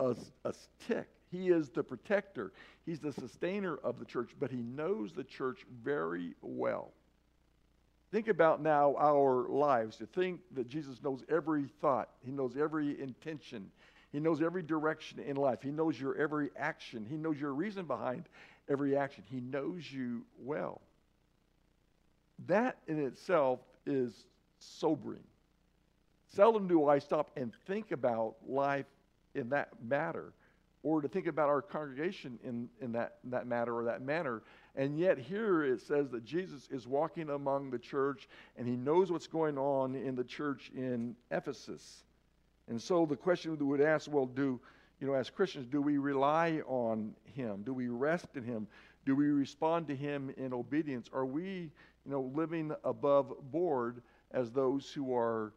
us, 0.00 0.32
us 0.44 0.68
tick. 0.88 1.06
He 1.30 1.50
is 1.50 1.68
the 1.68 1.84
protector, 1.84 2.50
he's 2.84 2.98
the 2.98 3.12
sustainer 3.12 3.76
of 3.84 4.00
the 4.00 4.04
church, 4.04 4.32
but 4.40 4.50
he 4.50 4.60
knows 4.60 5.12
the 5.12 5.22
church 5.22 5.64
very 5.84 6.34
well. 6.42 6.90
Think 8.10 8.28
about 8.28 8.60
now 8.60 8.96
our 8.98 9.46
lives. 9.48 9.96
To 9.98 10.06
think 10.06 10.40
that 10.54 10.68
Jesus 10.68 11.02
knows 11.02 11.22
every 11.28 11.66
thought, 11.80 12.08
He 12.24 12.32
knows 12.32 12.56
every 12.56 13.00
intention, 13.00 13.70
He 14.12 14.18
knows 14.18 14.42
every 14.42 14.62
direction 14.62 15.20
in 15.20 15.36
life, 15.36 15.62
He 15.62 15.70
knows 15.70 16.00
your 16.00 16.16
every 16.16 16.50
action, 16.56 17.06
He 17.08 17.16
knows 17.16 17.40
your 17.40 17.54
reason 17.54 17.86
behind 17.86 18.28
every 18.68 18.96
action. 18.96 19.24
He 19.28 19.40
knows 19.40 19.90
you 19.90 20.22
well. 20.42 20.80
That 22.46 22.78
in 22.86 23.04
itself 23.04 23.60
is 23.84 24.24
sobering. 24.58 25.24
Seldom 26.28 26.68
do 26.68 26.88
I 26.88 27.00
stop 27.00 27.30
and 27.36 27.52
think 27.66 27.90
about 27.90 28.36
life 28.46 28.86
in 29.34 29.48
that 29.50 29.68
matter 29.82 30.32
or 30.82 31.00
to 31.02 31.08
think 31.08 31.26
about 31.26 31.48
our 31.48 31.60
congregation 31.60 32.38
in, 32.42 32.68
in 32.80 32.92
that, 32.92 33.16
in 33.24 33.30
that 33.30 33.46
matter 33.46 33.76
or 33.76 33.84
that 33.84 34.02
manner. 34.02 34.42
And 34.76 34.98
yet, 34.98 35.18
here 35.18 35.64
it 35.64 35.80
says 35.82 36.10
that 36.10 36.24
Jesus 36.24 36.68
is 36.70 36.86
walking 36.86 37.30
among 37.30 37.70
the 37.70 37.78
church 37.78 38.28
and 38.56 38.66
he 38.66 38.76
knows 38.76 39.12
what's 39.12 39.26
going 39.26 39.58
on 39.58 39.94
in 39.94 40.14
the 40.14 40.24
church 40.24 40.70
in 40.74 41.16
Ephesus. 41.30 42.04
And 42.68 42.80
so 42.80 43.04
the 43.04 43.16
question 43.16 43.56
we 43.58 43.66
would 43.66 43.80
ask 43.80 44.10
well, 44.10 44.26
do, 44.26 44.60
you 45.00 45.06
know, 45.06 45.14
as 45.14 45.28
Christians, 45.28 45.66
do 45.66 45.82
we 45.82 45.98
rely 45.98 46.62
on 46.66 47.14
him? 47.34 47.62
Do 47.62 47.74
we 47.74 47.88
rest 47.88 48.28
in 48.36 48.44
him? 48.44 48.66
Do 49.04 49.16
we 49.16 49.26
respond 49.26 49.88
to 49.88 49.96
him 49.96 50.32
in 50.36 50.52
obedience? 50.52 51.10
Are 51.12 51.26
we, 51.26 51.70
you 52.04 52.12
know, 52.12 52.30
living 52.34 52.72
above 52.84 53.34
board 53.50 54.02
as 54.30 54.50
those 54.50 54.90
who 54.92 55.14
are 55.14 55.52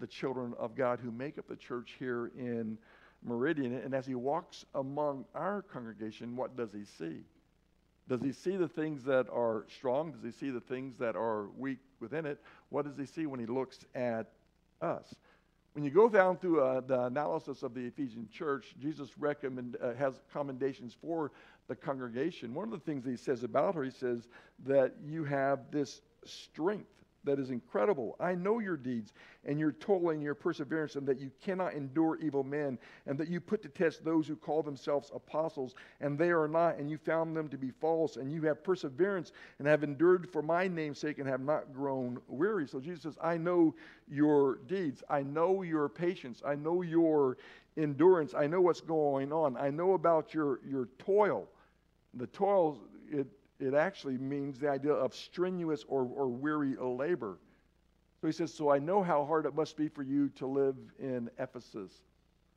the 0.00 0.06
children 0.06 0.54
of 0.58 0.74
God 0.74 1.00
who 1.00 1.10
make 1.10 1.38
up 1.38 1.48
the 1.48 1.56
church 1.56 1.94
here 1.98 2.30
in 2.36 2.76
Meridian. 3.24 3.74
And 3.74 3.94
as 3.94 4.06
he 4.06 4.14
walks 4.14 4.64
among 4.74 5.24
our 5.34 5.62
congregation, 5.62 6.36
what 6.36 6.56
does 6.56 6.72
he 6.72 6.84
see? 6.84 7.24
Does 8.08 8.22
he 8.22 8.32
see 8.32 8.56
the 8.56 8.68
things 8.68 9.04
that 9.04 9.26
are 9.30 9.66
strong? 9.68 10.12
Does 10.12 10.22
he 10.22 10.30
see 10.30 10.50
the 10.50 10.60
things 10.60 10.96
that 10.98 11.14
are 11.14 11.48
weak 11.56 11.78
within 12.00 12.24
it? 12.24 12.40
What 12.70 12.86
does 12.86 12.96
he 12.96 13.04
see 13.04 13.26
when 13.26 13.38
he 13.38 13.46
looks 13.46 13.84
at 13.94 14.32
us? 14.80 15.14
When 15.74 15.84
you 15.84 15.90
go 15.90 16.08
down 16.08 16.38
through 16.38 16.60
uh, 16.62 16.80
the 16.80 17.04
analysis 17.04 17.62
of 17.62 17.74
the 17.74 17.82
Ephesian 17.82 18.28
church, 18.32 18.74
Jesus 18.80 19.10
recommend, 19.18 19.76
uh, 19.80 19.92
has 19.94 20.20
commendations 20.32 20.96
for 21.00 21.30
the 21.68 21.76
congregation. 21.76 22.54
One 22.54 22.64
of 22.64 22.70
the 22.72 22.84
things 22.84 23.04
that 23.04 23.10
he 23.10 23.16
says 23.16 23.44
about 23.44 23.74
her, 23.74 23.84
he 23.84 23.90
says 23.90 24.26
that 24.66 24.94
you 25.04 25.24
have 25.24 25.70
this 25.70 26.00
strength 26.24 26.88
that 27.28 27.38
is 27.38 27.50
incredible. 27.50 28.16
I 28.18 28.34
know 28.34 28.58
your 28.58 28.76
deeds 28.76 29.12
and 29.44 29.58
your 29.58 29.72
toil 29.72 30.10
and 30.10 30.22
your 30.22 30.34
perseverance, 30.34 30.96
and 30.96 31.06
that 31.06 31.20
you 31.20 31.30
cannot 31.42 31.74
endure 31.74 32.18
evil 32.20 32.42
men, 32.42 32.78
and 33.06 33.18
that 33.18 33.28
you 33.28 33.40
put 33.40 33.62
to 33.62 33.68
test 33.68 34.04
those 34.04 34.26
who 34.26 34.36
call 34.36 34.62
themselves 34.62 35.10
apostles, 35.14 35.74
and 36.00 36.18
they 36.18 36.30
are 36.30 36.48
not, 36.48 36.78
and 36.78 36.90
you 36.90 36.98
found 36.98 37.36
them 37.36 37.48
to 37.48 37.58
be 37.58 37.70
false, 37.70 38.16
and 38.16 38.32
you 38.32 38.42
have 38.42 38.64
perseverance 38.64 39.32
and 39.58 39.68
have 39.68 39.84
endured 39.84 40.28
for 40.30 40.42
my 40.42 40.66
name's 40.66 40.98
sake 40.98 41.18
and 41.18 41.28
have 41.28 41.40
not 41.40 41.72
grown 41.72 42.18
weary. 42.28 42.66
So 42.66 42.80
Jesus 42.80 43.02
says, 43.02 43.18
I 43.22 43.36
know 43.36 43.74
your 44.08 44.56
deeds. 44.66 45.02
I 45.08 45.22
know 45.22 45.62
your 45.62 45.88
patience. 45.88 46.42
I 46.44 46.54
know 46.54 46.82
your 46.82 47.36
endurance. 47.76 48.34
I 48.34 48.46
know 48.46 48.60
what's 48.60 48.80
going 48.80 49.32
on. 49.32 49.56
I 49.56 49.70
know 49.70 49.92
about 49.92 50.34
your, 50.34 50.60
your 50.68 50.88
toil. 50.98 51.46
The 52.14 52.26
toil, 52.26 52.78
it 53.10 53.26
it 53.60 53.74
actually 53.74 54.18
means 54.18 54.58
the 54.58 54.68
idea 54.68 54.92
of 54.92 55.14
strenuous 55.14 55.84
or, 55.88 56.08
or 56.14 56.28
weary 56.28 56.76
labor. 56.76 57.38
So 58.20 58.26
he 58.26 58.32
says, 58.32 58.52
So 58.52 58.70
I 58.70 58.78
know 58.78 59.02
how 59.02 59.24
hard 59.24 59.46
it 59.46 59.54
must 59.54 59.76
be 59.76 59.88
for 59.88 60.02
you 60.02 60.28
to 60.30 60.46
live 60.46 60.76
in 60.98 61.30
Ephesus, 61.38 61.92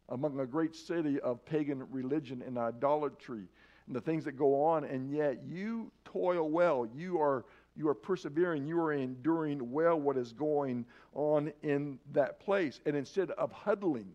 among 0.10 0.40
a 0.40 0.46
great 0.46 0.76
city 0.76 1.20
of 1.22 1.44
pagan 1.46 1.86
religion 1.92 2.44
and 2.46 2.58
idolatry, 2.58 3.46
and 3.88 3.96
the 3.96 4.02
things 4.02 4.24
that 4.26 4.34
go 4.34 4.64
on, 4.64 4.84
and 4.84 5.12
yet 5.12 5.44
you 5.44 5.92
toil 6.06 6.50
well. 6.50 6.88
You 6.96 7.20
are, 7.20 7.46
you 7.76 7.88
are 7.88 7.96
persevering. 7.96 8.68
You 8.68 8.80
are 8.80 8.94
enduring 8.94 9.72
well 9.72 10.00
what 10.00 10.18
is 10.18 10.34
going 10.34 10.86
on 11.14 11.52
in 11.64 12.00
that 12.14 12.40
place. 12.40 12.80
And 12.86 12.96
instead 12.96 13.32
of 13.32 13.52
huddling 13.52 14.12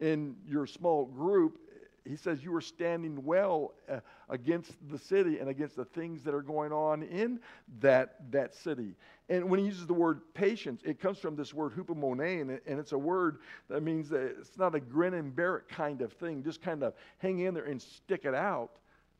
in 0.00 0.36
your 0.46 0.66
small 0.66 1.06
group 1.06 1.58
he 2.04 2.16
says 2.16 2.44
you 2.44 2.54
are 2.54 2.60
standing 2.60 3.24
well 3.24 3.72
uh, 3.88 4.00
against 4.28 4.72
the 4.90 4.98
city 4.98 5.38
and 5.38 5.48
against 5.48 5.74
the 5.74 5.86
things 5.86 6.22
that 6.22 6.34
are 6.34 6.42
going 6.42 6.70
on 6.70 7.02
in 7.02 7.40
that, 7.80 8.30
that 8.30 8.54
city. 8.54 8.94
And 9.30 9.48
when 9.48 9.58
he 9.58 9.66
uses 9.66 9.86
the 9.86 9.94
word 9.94 10.20
patience, 10.34 10.82
it 10.84 11.00
comes 11.00 11.18
from 11.18 11.34
this 11.34 11.54
word 11.54 11.72
hupomone, 11.72 12.42
and, 12.42 12.60
and 12.66 12.78
it's 12.78 12.92
a 12.92 12.98
word 12.98 13.38
that 13.70 13.82
means 13.82 14.10
that 14.10 14.22
it's 14.38 14.58
not 14.58 14.74
a 14.74 14.80
grin 14.80 15.14
and 15.14 15.34
bear 15.34 15.56
it 15.56 15.68
kind 15.68 16.02
of 16.02 16.12
thing, 16.12 16.42
just 16.42 16.60
kind 16.60 16.82
of 16.82 16.92
hang 17.18 17.38
in 17.40 17.54
there 17.54 17.64
and 17.64 17.80
stick 17.80 18.24
it 18.24 18.34
out. 18.34 18.76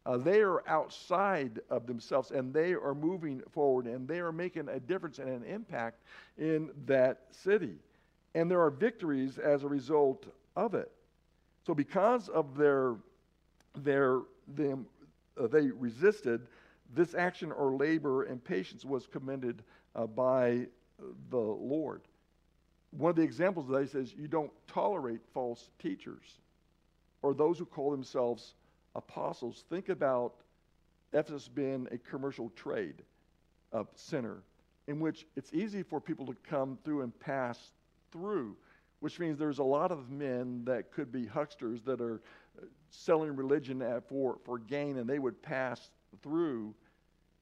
Uh, 0.06 0.18
they 0.18 0.42
are 0.42 0.62
outside 0.68 1.60
of 1.70 1.86
themselves 1.86 2.30
and 2.30 2.52
they 2.52 2.74
are 2.74 2.94
moving 2.94 3.40
forward 3.50 3.86
and 3.86 4.06
they 4.06 4.20
are 4.20 4.32
making 4.32 4.68
a 4.68 4.78
difference 4.78 5.18
and 5.18 5.30
an 5.30 5.44
impact 5.44 6.02
in 6.36 6.70
that 6.84 7.22
city. 7.30 7.76
And 8.34 8.50
there 8.50 8.60
are 8.60 8.70
victories 8.70 9.38
as 9.38 9.62
a 9.62 9.68
result 9.68 10.26
of 10.56 10.74
it. 10.74 10.92
So 11.66 11.74
because 11.74 12.28
of 12.28 12.56
their, 12.56 12.96
their 13.76 14.20
them, 14.48 14.86
uh, 15.40 15.46
they 15.46 15.70
resisted, 15.70 16.46
this 16.94 17.14
action 17.14 17.50
or 17.50 17.76
labor 17.76 18.24
and 18.24 18.42
patience 18.42 18.84
was 18.84 19.06
commended 19.06 19.62
uh, 19.96 20.06
by 20.06 20.66
the 21.30 21.36
Lord. 21.38 22.02
One 22.90 23.10
of 23.10 23.16
the 23.16 23.22
examples 23.22 23.68
of 23.68 23.80
that 23.80 23.90
says 23.90 24.14
you 24.14 24.28
don't 24.28 24.52
tolerate 24.68 25.20
false 25.32 25.70
teachers 25.80 26.38
or 27.22 27.34
those 27.34 27.58
who 27.58 27.64
call 27.64 27.90
themselves 27.90 28.54
apostles. 28.94 29.64
Think 29.70 29.88
about 29.88 30.34
Ephesus 31.12 31.48
being 31.48 31.88
a 31.90 31.98
commercial 31.98 32.50
trade 32.50 33.02
uh, 33.72 33.84
center 33.94 34.42
in 34.86 35.00
which 35.00 35.26
it's 35.36 35.52
easy 35.52 35.82
for 35.82 36.00
people 36.00 36.26
to 36.26 36.36
come 36.48 36.78
through 36.84 37.02
and 37.02 37.18
pass 37.18 37.72
through 38.12 38.56
which 39.04 39.20
means 39.20 39.38
there's 39.38 39.58
a 39.58 39.62
lot 39.62 39.92
of 39.92 40.08
men 40.08 40.62
that 40.64 40.90
could 40.90 41.12
be 41.12 41.26
hucksters 41.26 41.82
that 41.82 42.00
are 42.00 42.22
uh, 42.58 42.64
selling 42.88 43.36
religion 43.36 43.84
for, 44.08 44.38
for 44.46 44.58
gain, 44.58 44.96
and 44.96 45.06
they 45.06 45.18
would 45.18 45.42
pass 45.42 45.90
through 46.22 46.74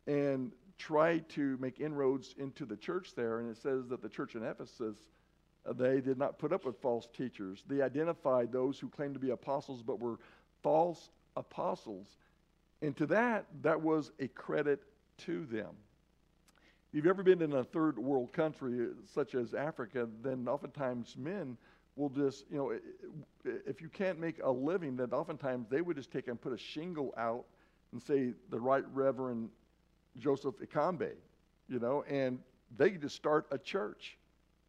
and 0.08 0.50
try 0.76 1.18
to 1.28 1.56
make 1.60 1.78
inroads 1.78 2.34
into 2.36 2.66
the 2.66 2.76
church 2.76 3.14
there. 3.14 3.38
And 3.38 3.48
it 3.48 3.56
says 3.62 3.86
that 3.90 4.02
the 4.02 4.08
church 4.08 4.34
in 4.34 4.42
Ephesus, 4.42 4.96
uh, 5.64 5.72
they 5.72 6.00
did 6.00 6.18
not 6.18 6.36
put 6.36 6.52
up 6.52 6.64
with 6.64 6.82
false 6.82 7.06
teachers. 7.16 7.62
They 7.68 7.80
identified 7.80 8.50
those 8.50 8.80
who 8.80 8.88
claimed 8.88 9.14
to 9.14 9.20
be 9.20 9.30
apostles 9.30 9.84
but 9.84 10.00
were 10.00 10.18
false 10.64 11.10
apostles. 11.36 12.16
And 12.80 12.96
to 12.96 13.06
that, 13.06 13.46
that 13.62 13.80
was 13.80 14.10
a 14.18 14.26
credit 14.26 14.82
to 15.18 15.46
them. 15.46 15.76
If 16.92 16.96
you've 16.96 17.06
ever 17.06 17.22
been 17.22 17.40
in 17.40 17.54
a 17.54 17.64
third 17.64 17.98
world 17.98 18.34
country 18.34 18.84
uh, 18.84 18.88
such 19.06 19.34
as 19.34 19.54
Africa, 19.54 20.06
then 20.22 20.46
oftentimes 20.46 21.16
men 21.16 21.56
will 21.96 22.10
just, 22.10 22.44
you 22.50 22.58
know, 22.58 22.78
if 23.66 23.80
you 23.80 23.88
can't 23.88 24.20
make 24.20 24.40
a 24.44 24.50
living, 24.50 24.96
then 24.96 25.10
oftentimes 25.10 25.68
they 25.70 25.80
would 25.80 25.96
just 25.96 26.12
take 26.12 26.28
and 26.28 26.38
put 26.38 26.52
a 26.52 26.58
shingle 26.58 27.14
out 27.16 27.46
and 27.92 28.02
say 28.02 28.34
the 28.50 28.60
Right 28.60 28.84
Reverend 28.92 29.48
Joseph 30.18 30.56
Ikambe, 30.58 31.12
you 31.66 31.78
know, 31.78 32.04
and 32.10 32.38
they 32.76 32.90
can 32.90 33.00
just 33.00 33.16
start 33.16 33.46
a 33.50 33.56
church. 33.56 34.18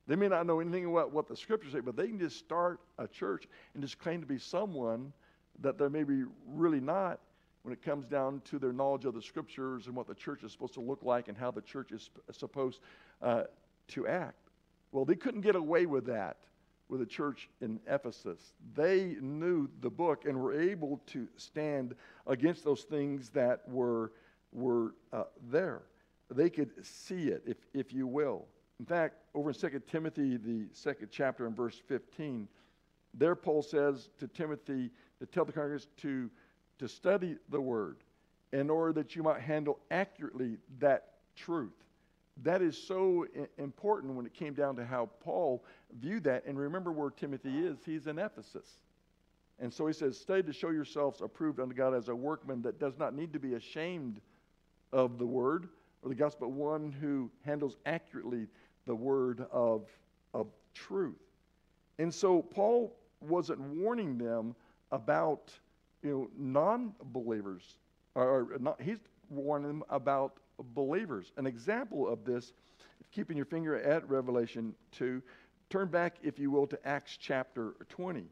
They 0.07 0.15
may 0.15 0.29
not 0.29 0.45
know 0.45 0.61
anything 0.61 0.85
about 0.85 1.11
what 1.11 1.27
the 1.27 1.35
scriptures 1.35 1.73
say, 1.73 1.81
but 1.81 1.97
they 1.97 2.07
can 2.07 2.19
just 2.19 2.37
start 2.37 2.79
a 2.99 3.07
church 3.07 3.49
and 3.73 3.83
just 3.83 3.99
claim 3.99 4.21
to 4.21 4.27
be 4.27 4.37
someone 4.37 5.11
that 5.59 5.77
they're 5.77 5.89
maybe 5.89 6.23
really 6.47 6.79
not 6.79 7.19
when 7.63 7.73
it 7.73 7.81
comes 7.81 8.05
down 8.05 8.41
to 8.45 8.59
their 8.59 8.73
knowledge 8.73 9.05
of 9.05 9.13
the 9.13 9.21
scriptures 9.21 9.87
and 9.87 9.95
what 9.95 10.07
the 10.07 10.15
church 10.15 10.43
is 10.43 10.51
supposed 10.51 10.73
to 10.73 10.81
look 10.81 11.03
like 11.03 11.27
and 11.27 11.37
how 11.37 11.49
the 11.49 11.61
church 11.61 11.91
is 11.91 12.09
supposed 12.31 12.79
uh, 13.21 13.43
to 13.87 14.07
act. 14.07 14.49
Well, 14.91 15.05
they 15.05 15.15
couldn't 15.15 15.41
get 15.41 15.55
away 15.55 15.85
with 15.85 16.05
that 16.05 16.37
with 16.89 16.99
the 16.99 17.05
church 17.05 17.49
in 17.61 17.79
Ephesus. 17.87 18.53
They 18.75 19.15
knew 19.19 19.69
the 19.81 19.89
book 19.89 20.25
and 20.25 20.37
were 20.37 20.59
able 20.59 21.01
to 21.07 21.27
stand 21.37 21.95
against 22.27 22.63
those 22.63 22.83
things 22.83 23.29
that 23.29 23.67
were 23.67 24.11
were 24.53 24.93
uh, 25.11 25.23
there. 25.49 25.81
They 26.29 26.49
could 26.49 26.85
see 26.85 27.27
it, 27.27 27.43
if, 27.45 27.57
if 27.73 27.93
you 27.93 28.07
will. 28.07 28.45
In 28.79 28.85
fact, 28.85 29.15
over 29.35 29.49
in 29.49 29.55
2 29.55 29.81
Timothy, 29.89 30.37
the 30.37 30.67
second 30.71 31.09
chapter 31.11 31.47
in 31.47 31.53
verse 31.53 31.81
15, 31.87 32.47
there 33.13 33.35
Paul 33.35 33.61
says 33.61 34.09
to 34.19 34.27
Timothy 34.27 34.89
to 35.19 35.25
tell 35.25 35.45
the 35.45 35.53
congregants 35.53 35.87
to, 35.97 36.29
to 36.83 36.89
study 36.89 37.37
the 37.49 37.61
word 37.61 37.95
in 38.51 38.69
order 38.69 38.91
that 38.91 39.15
you 39.15 39.23
might 39.23 39.39
handle 39.39 39.79
accurately 39.89 40.57
that 40.79 41.13
truth. 41.33 41.71
That 42.43 42.61
is 42.61 42.77
so 42.77 43.25
important 43.57 44.15
when 44.15 44.25
it 44.25 44.33
came 44.33 44.53
down 44.53 44.75
to 44.75 44.85
how 44.85 45.09
Paul 45.21 45.63
viewed 46.01 46.25
that. 46.25 46.45
And 46.45 46.59
remember 46.59 46.91
where 46.91 47.09
Timothy 47.09 47.65
is. 47.65 47.77
He's 47.85 48.07
in 48.07 48.19
Ephesus. 48.19 48.67
And 49.61 49.73
so 49.73 49.87
he 49.87 49.93
says, 49.93 50.19
Stay 50.19 50.41
to 50.41 50.51
show 50.51 50.71
yourselves 50.71 51.21
approved 51.21 51.61
unto 51.61 51.73
God 51.73 51.93
as 51.93 52.09
a 52.09 52.15
workman 52.15 52.61
that 52.63 52.81
does 52.81 52.99
not 52.99 53.15
need 53.15 53.31
to 53.31 53.39
be 53.39 53.53
ashamed 53.53 54.19
of 54.91 55.17
the 55.17 55.25
word 55.25 55.69
or 56.01 56.09
the 56.09 56.15
gospel, 56.15 56.49
but 56.49 56.53
one 56.53 56.91
who 56.91 57.31
handles 57.45 57.77
accurately 57.85 58.47
the 58.87 58.95
word 58.95 59.45
of, 59.53 59.87
of 60.33 60.47
truth. 60.73 61.15
And 61.97 62.13
so 62.13 62.41
Paul 62.41 62.93
wasn't 63.21 63.61
warning 63.61 64.17
them 64.17 64.53
about 64.91 65.53
you 66.03 66.09
know 66.09 66.29
non-believers 66.37 67.77
or 68.15 68.47
not 68.59 68.79
he's 68.81 68.99
warning 69.29 69.67
them 69.67 69.83
about 69.89 70.37
believers. 70.75 71.31
An 71.37 71.47
example 71.47 72.07
of 72.07 72.23
this 72.25 72.53
keeping 73.11 73.37
your 73.37 73.45
finger 73.45 73.75
at 73.75 74.07
revelation 74.09 74.73
2 74.93 75.21
turn 75.69 75.87
back 75.87 76.15
if 76.23 76.39
you 76.39 76.49
will 76.49 76.65
to 76.65 76.87
acts 76.87 77.15
chapter 77.19 77.75
20 77.89 78.25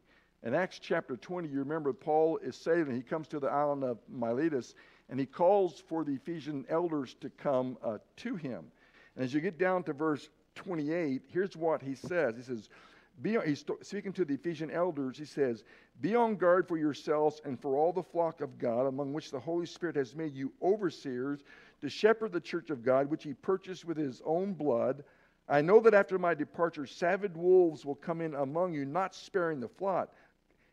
in 0.43 0.55
acts 0.55 0.79
chapter 0.79 1.15
20 1.15 1.47
you 1.47 1.59
remember 1.59 1.93
paul 1.93 2.37
is 2.37 2.55
sailing 2.55 2.95
he 2.95 3.03
comes 3.03 3.27
to 3.27 3.39
the 3.39 3.47
island 3.47 3.83
of 3.83 3.99
miletus 4.09 4.73
and 5.09 5.19
he 5.19 5.25
calls 5.25 5.83
for 5.87 6.03
the 6.03 6.13
ephesian 6.13 6.65
elders 6.67 7.15
to 7.21 7.29
come 7.29 7.77
uh, 7.83 7.99
to 8.15 8.35
him. 8.35 8.65
And 9.15 9.23
as 9.23 9.35
you 9.35 9.39
get 9.39 9.59
down 9.59 9.83
to 9.83 9.93
verse 9.93 10.29
28 10.55 11.21
here's 11.27 11.55
what 11.55 11.83
he 11.83 11.93
says. 11.93 12.35
He 12.35 12.41
says 12.41 12.69
be, 13.21 13.37
he's 13.45 13.63
speaking 13.81 14.13
to 14.13 14.25
the 14.25 14.33
Ephesian 14.33 14.71
elders. 14.71 15.17
He 15.17 15.25
says, 15.25 15.63
Be 15.99 16.15
on 16.15 16.35
guard 16.35 16.67
for 16.67 16.77
yourselves 16.77 17.41
and 17.45 17.59
for 17.59 17.75
all 17.75 17.93
the 17.93 18.03
flock 18.03 18.41
of 18.41 18.57
God, 18.57 18.87
among 18.87 19.13
which 19.13 19.31
the 19.31 19.39
Holy 19.39 19.65
Spirit 19.65 19.95
has 19.95 20.15
made 20.15 20.35
you 20.35 20.51
overseers, 20.61 21.41
to 21.81 21.89
shepherd 21.89 22.31
the 22.31 22.41
church 22.41 22.69
of 22.69 22.83
God, 22.83 23.09
which 23.09 23.23
he 23.23 23.33
purchased 23.33 23.85
with 23.85 23.97
his 23.97 24.21
own 24.25 24.53
blood. 24.53 25.03
I 25.47 25.61
know 25.61 25.79
that 25.81 25.93
after 25.93 26.17
my 26.17 26.33
departure, 26.33 26.85
savage 26.85 27.35
wolves 27.35 27.85
will 27.85 27.95
come 27.95 28.21
in 28.21 28.33
among 28.35 28.73
you, 28.73 28.85
not 28.85 29.13
sparing 29.13 29.59
the 29.59 29.67
flock. 29.67 30.13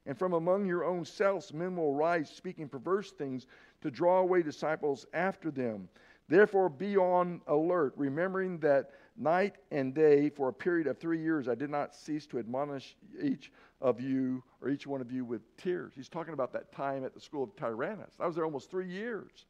And 0.06 0.16
from 0.16 0.32
among 0.32 0.64
your 0.64 0.84
own 0.84 1.04
selves, 1.04 1.52
men 1.52 1.76
will 1.76 1.94
rise, 1.94 2.30
speaking 2.30 2.68
perverse 2.68 3.10
things, 3.10 3.46
to 3.82 3.90
draw 3.90 4.20
away 4.20 4.42
disciples 4.42 5.06
after 5.12 5.50
them. 5.50 5.88
Therefore, 6.28 6.68
be 6.68 6.96
on 6.96 7.42
alert, 7.46 7.92
remembering 7.96 8.58
that 8.60 8.90
night 9.18 9.56
and 9.70 9.94
day 9.94 10.30
for 10.30 10.48
a 10.48 10.52
period 10.52 10.86
of 10.86 10.98
three 10.98 11.20
years, 11.20 11.48
I 11.48 11.54
did 11.54 11.70
not 11.70 11.94
cease 11.94 12.26
to 12.26 12.38
admonish 12.38 12.96
each 13.22 13.52
of 13.80 14.00
you 14.00 14.42
or 14.62 14.68
each 14.68 14.86
one 14.86 15.00
of 15.00 15.12
you 15.12 15.24
with 15.24 15.56
tears. 15.56 15.92
He's 15.94 16.08
talking 16.08 16.34
about 16.34 16.52
that 16.52 16.72
time 16.72 17.04
at 17.04 17.14
the 17.14 17.20
school 17.20 17.44
of 17.44 17.54
Tyrannus. 17.56 18.14
I 18.20 18.26
was 18.26 18.36
there 18.36 18.44
almost 18.44 18.70
three 18.70 18.88
years. 18.88 19.46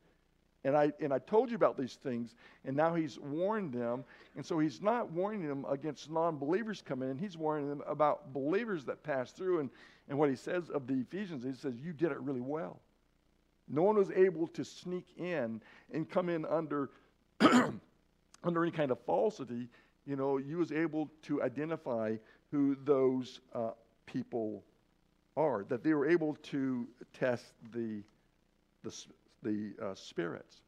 And 0.64 0.76
I, 0.76 0.92
and 1.00 1.12
I 1.12 1.20
told 1.20 1.50
you 1.50 1.56
about 1.56 1.78
these 1.78 1.94
things, 1.94 2.34
and 2.64 2.76
now 2.76 2.92
he's 2.94 3.18
warned 3.18 3.72
them. 3.72 4.04
And 4.37 4.44
so 4.44 4.58
he's 4.58 4.82
not 4.82 5.10
warning 5.12 5.46
them 5.46 5.64
against 5.70 6.10
non 6.10 6.37
believers 6.37 6.82
coming 6.84 7.10
in, 7.10 7.16
he's 7.16 7.37
warning 7.37 7.68
them 7.68 7.82
about 7.87 8.32
believers 8.32 8.84
that 8.87 9.02
pass 9.04 9.30
through. 9.30 9.60
And, 9.60 9.70
and 10.08 10.18
what 10.18 10.30
he 10.30 10.37
says 10.37 10.68
of 10.68 10.87
the 10.87 10.94
Ephesians, 10.94 11.44
he 11.44 11.52
says, 11.54 11.75
You 11.80 11.92
did 11.92 12.10
it 12.10 12.20
really 12.20 12.40
well. 12.40 12.80
No 13.68 13.82
one 13.82 13.96
was 13.96 14.10
able 14.10 14.48
to 14.48 14.64
sneak 14.64 15.06
in 15.16 15.60
and 15.92 16.08
come 16.08 16.28
in 16.28 16.44
under 16.46 16.90
under 18.45 18.62
any 18.62 18.73
kind 18.73 18.90
of 18.90 18.99
falsity, 19.04 19.68
you 20.07 20.16
know, 20.16 20.38
you 20.38 20.59
was 20.59 20.73
able 20.73 21.11
to 21.23 21.42
identify 21.42 22.16
who 22.50 22.76
those 22.85 23.40
uh, 23.54 23.71
people 24.07 24.64
are, 25.37 25.64
that 25.68 25.83
they 25.83 25.92
were 25.92 26.09
able 26.09 26.35
to 26.42 26.87
test 27.12 27.53
the, 27.72 28.03
the, 28.83 29.05
the 29.42 29.72
uh, 29.83 29.94
spirits. 29.94 30.62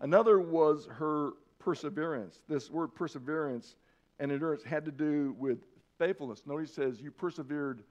Another 0.00 0.40
was 0.40 0.88
her 0.90 1.32
perseverance. 1.58 2.40
This 2.48 2.70
word 2.70 2.88
perseverance 2.88 3.76
and 4.18 4.32
endurance 4.32 4.62
had 4.64 4.84
to 4.84 4.90
do 4.90 5.34
with 5.38 5.58
faithfulness. 5.98 6.42
Notice 6.46 6.70
he 6.70 6.74
says, 6.74 7.00
You 7.00 7.10
persevered 7.10 7.82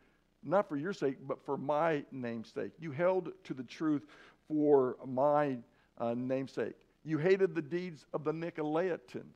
not 0.44 0.68
for 0.68 0.76
your 0.76 0.94
sake, 0.94 1.18
but 1.28 1.44
for 1.46 1.58
my 1.58 2.04
name's 2.12 2.52
sake. 2.52 2.72
You 2.80 2.92
held 2.92 3.32
to 3.44 3.54
the 3.54 3.64
truth 3.64 4.06
for 4.48 4.98
my 5.06 5.58
uh, 5.98 6.16
namesake. 6.18 6.76
You 7.04 7.18
hated 7.18 7.56
the 7.56 7.62
deeds 7.62 8.06
of 8.14 8.24
the 8.24 8.32
Nicolaitans. 8.32 9.36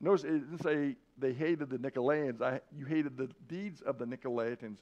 Notice 0.00 0.24
it 0.24 0.30
didn't 0.30 0.62
say 0.62 0.96
they 1.18 1.32
hated 1.32 1.70
the 1.70 1.78
Nicolaitans. 1.78 2.42
I, 2.42 2.60
you 2.76 2.86
hated 2.86 3.16
the 3.16 3.28
deeds 3.48 3.80
of 3.82 3.98
the 3.98 4.04
Nicolaitans. 4.04 4.78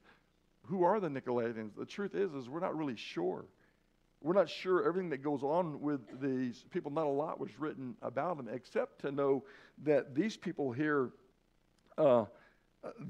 Who 0.66 0.84
are 0.84 1.00
the 1.00 1.08
Nicolaitans? 1.08 1.76
The 1.76 1.84
truth 1.84 2.14
is, 2.14 2.32
is 2.32 2.48
we're 2.48 2.60
not 2.60 2.76
really 2.76 2.96
sure. 2.96 3.44
We're 4.22 4.34
not 4.34 4.48
sure 4.48 4.86
everything 4.86 5.10
that 5.10 5.22
goes 5.22 5.42
on 5.42 5.80
with 5.80 6.00
these 6.20 6.64
people. 6.70 6.90
Not 6.90 7.06
a 7.06 7.10
lot 7.10 7.40
was 7.40 7.50
written 7.58 7.96
about 8.02 8.36
them, 8.36 8.48
except 8.52 9.00
to 9.00 9.10
know 9.10 9.44
that 9.82 10.14
these 10.14 10.36
people 10.36 10.72
here, 10.72 11.10
uh, 11.98 12.26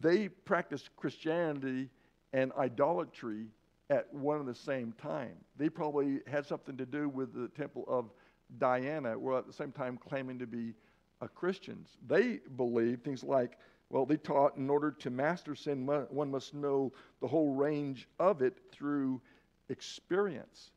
they 0.00 0.28
practiced 0.28 0.90
Christianity 0.96 1.90
and 2.32 2.52
idolatry 2.56 3.46
at 3.90 4.12
one 4.14 4.38
and 4.38 4.48
the 4.48 4.54
same 4.54 4.94
time. 5.02 5.34
They 5.56 5.68
probably 5.68 6.20
had 6.28 6.46
something 6.46 6.76
to 6.76 6.86
do 6.86 7.08
with 7.08 7.34
the 7.34 7.48
temple 7.48 7.84
of 7.88 8.10
Diana 8.58 9.18
were 9.18 9.38
at 9.38 9.46
the 9.46 9.52
same 9.52 9.72
time 9.72 9.96
claiming 9.96 10.38
to 10.38 10.46
be 10.46 10.74
uh, 11.20 11.26
Christians. 11.28 11.96
They 12.06 12.40
believed 12.56 13.04
things 13.04 13.22
like, 13.22 13.58
well, 13.90 14.06
they 14.06 14.16
taught 14.16 14.56
in 14.56 14.70
order 14.70 14.90
to 14.92 15.10
master 15.10 15.54
sin, 15.54 15.86
one 15.86 16.30
must 16.30 16.54
know 16.54 16.92
the 17.20 17.26
whole 17.26 17.54
range 17.54 18.08
of 18.18 18.40
it 18.42 18.56
through 18.72 19.20
experience. 19.68 20.70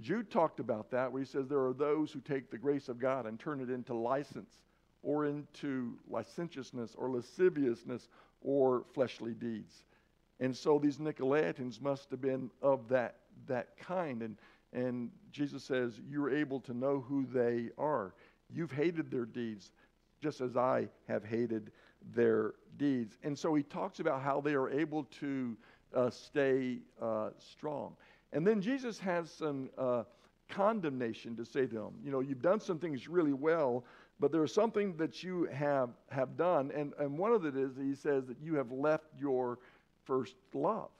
Jude 0.00 0.30
talked 0.30 0.60
about 0.60 0.90
that, 0.90 1.10
where 1.10 1.20
he 1.20 1.26
says 1.26 1.48
there 1.48 1.64
are 1.66 1.74
those 1.74 2.12
who 2.12 2.20
take 2.20 2.50
the 2.50 2.58
grace 2.58 2.88
of 2.88 2.98
God 2.98 3.26
and 3.26 3.38
turn 3.38 3.60
it 3.60 3.68
into 3.68 3.94
license 3.94 4.62
or 5.02 5.26
into 5.26 5.98
licentiousness 6.08 6.94
or 6.96 7.10
lasciviousness 7.10 8.08
or 8.40 8.84
fleshly 8.94 9.34
deeds. 9.34 9.84
And 10.40 10.56
so 10.56 10.78
these 10.78 10.98
Nicolaitans 10.98 11.80
must 11.80 12.10
have 12.10 12.20
been 12.20 12.50
of 12.62 12.88
that, 12.88 13.16
that 13.46 13.76
kind. 13.76 14.22
And 14.22 14.36
and 14.72 15.10
Jesus 15.32 15.64
says, 15.64 16.00
You're 16.08 16.30
able 16.30 16.60
to 16.60 16.74
know 16.74 17.00
who 17.00 17.26
they 17.26 17.70
are. 17.78 18.14
You've 18.54 18.72
hated 18.72 19.10
their 19.10 19.24
deeds 19.24 19.72
just 20.22 20.40
as 20.40 20.56
I 20.56 20.88
have 21.08 21.24
hated 21.24 21.72
their 22.14 22.54
deeds. 22.76 23.18
And 23.22 23.36
so 23.36 23.54
he 23.54 23.62
talks 23.62 23.98
about 23.98 24.22
how 24.22 24.40
they 24.40 24.54
are 24.54 24.70
able 24.70 25.04
to 25.20 25.56
uh, 25.94 26.10
stay 26.10 26.78
uh, 27.00 27.30
strong. 27.38 27.96
And 28.32 28.46
then 28.46 28.60
Jesus 28.60 28.98
has 29.00 29.30
some 29.30 29.68
uh, 29.76 30.04
condemnation 30.48 31.36
to 31.36 31.44
say 31.44 31.66
to 31.66 31.74
them. 31.74 31.94
You 32.04 32.12
know, 32.12 32.20
you've 32.20 32.42
done 32.42 32.60
some 32.60 32.78
things 32.78 33.08
really 33.08 33.32
well, 33.32 33.84
but 34.20 34.32
there's 34.32 34.54
something 34.54 34.96
that 34.96 35.22
you 35.22 35.48
have, 35.52 35.90
have 36.10 36.36
done. 36.36 36.70
And, 36.74 36.92
and 36.98 37.18
one 37.18 37.32
of 37.32 37.44
it 37.44 37.56
is, 37.56 37.72
he 37.76 37.94
says 37.94 38.26
that 38.26 38.36
you 38.40 38.54
have 38.54 38.70
left 38.70 39.06
your 39.18 39.58
first 40.04 40.36
love. 40.54 40.90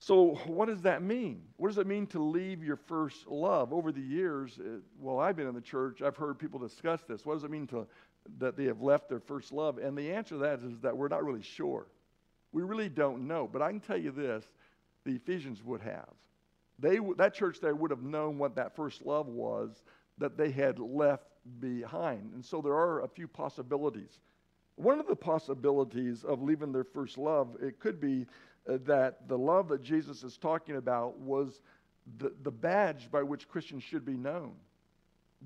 So, 0.00 0.38
what 0.46 0.66
does 0.66 0.82
that 0.82 1.02
mean? 1.02 1.42
What 1.56 1.68
does 1.68 1.78
it 1.78 1.86
mean 1.86 2.06
to 2.08 2.22
leave 2.22 2.62
your 2.62 2.76
first 2.76 3.26
love? 3.26 3.72
Over 3.72 3.90
the 3.90 4.00
years, 4.00 4.58
it, 4.58 4.66
uh, 4.66 4.78
well, 5.00 5.18
I've 5.18 5.36
been 5.36 5.48
in 5.48 5.54
the 5.54 5.60
church, 5.60 6.02
I've 6.02 6.16
heard 6.16 6.38
people 6.38 6.60
discuss 6.60 7.02
this. 7.08 7.26
What 7.26 7.34
does 7.34 7.44
it 7.44 7.50
mean 7.50 7.66
to, 7.68 7.86
that 8.38 8.56
they 8.56 8.64
have 8.64 8.80
left 8.80 9.08
their 9.08 9.18
first 9.18 9.52
love? 9.52 9.78
And 9.78 9.98
the 9.98 10.12
answer 10.12 10.36
to 10.36 10.38
that 10.38 10.60
is 10.60 10.78
that 10.82 10.96
we're 10.96 11.08
not 11.08 11.24
really 11.24 11.42
sure. 11.42 11.88
We 12.52 12.62
really 12.62 12.88
don't 12.88 13.26
know. 13.26 13.48
But 13.52 13.60
I 13.60 13.70
can 13.70 13.80
tell 13.80 13.98
you 13.98 14.12
this 14.12 14.44
the 15.04 15.16
Ephesians 15.16 15.64
would 15.64 15.80
have. 15.80 16.12
They, 16.78 17.00
that 17.16 17.34
church 17.34 17.60
there 17.60 17.74
would 17.74 17.90
have 17.90 18.02
known 18.02 18.38
what 18.38 18.54
that 18.54 18.76
first 18.76 19.04
love 19.04 19.26
was 19.26 19.82
that 20.18 20.36
they 20.36 20.50
had 20.50 20.78
left 20.78 21.24
behind. 21.60 22.32
And 22.34 22.44
so 22.44 22.60
there 22.60 22.74
are 22.74 23.02
a 23.02 23.08
few 23.08 23.26
possibilities. 23.26 24.20
One 24.76 25.00
of 25.00 25.08
the 25.08 25.16
possibilities 25.16 26.22
of 26.22 26.40
leaving 26.40 26.70
their 26.70 26.84
first 26.84 27.18
love, 27.18 27.56
it 27.60 27.80
could 27.80 28.00
be 28.00 28.26
that 28.76 29.26
the 29.28 29.38
love 29.38 29.68
that 29.68 29.82
Jesus 29.82 30.22
is 30.22 30.36
talking 30.36 30.76
about 30.76 31.18
was 31.18 31.62
the, 32.18 32.32
the 32.42 32.50
badge 32.50 33.10
by 33.10 33.22
which 33.22 33.48
Christians 33.48 33.82
should 33.82 34.04
be 34.04 34.16
known. 34.16 34.52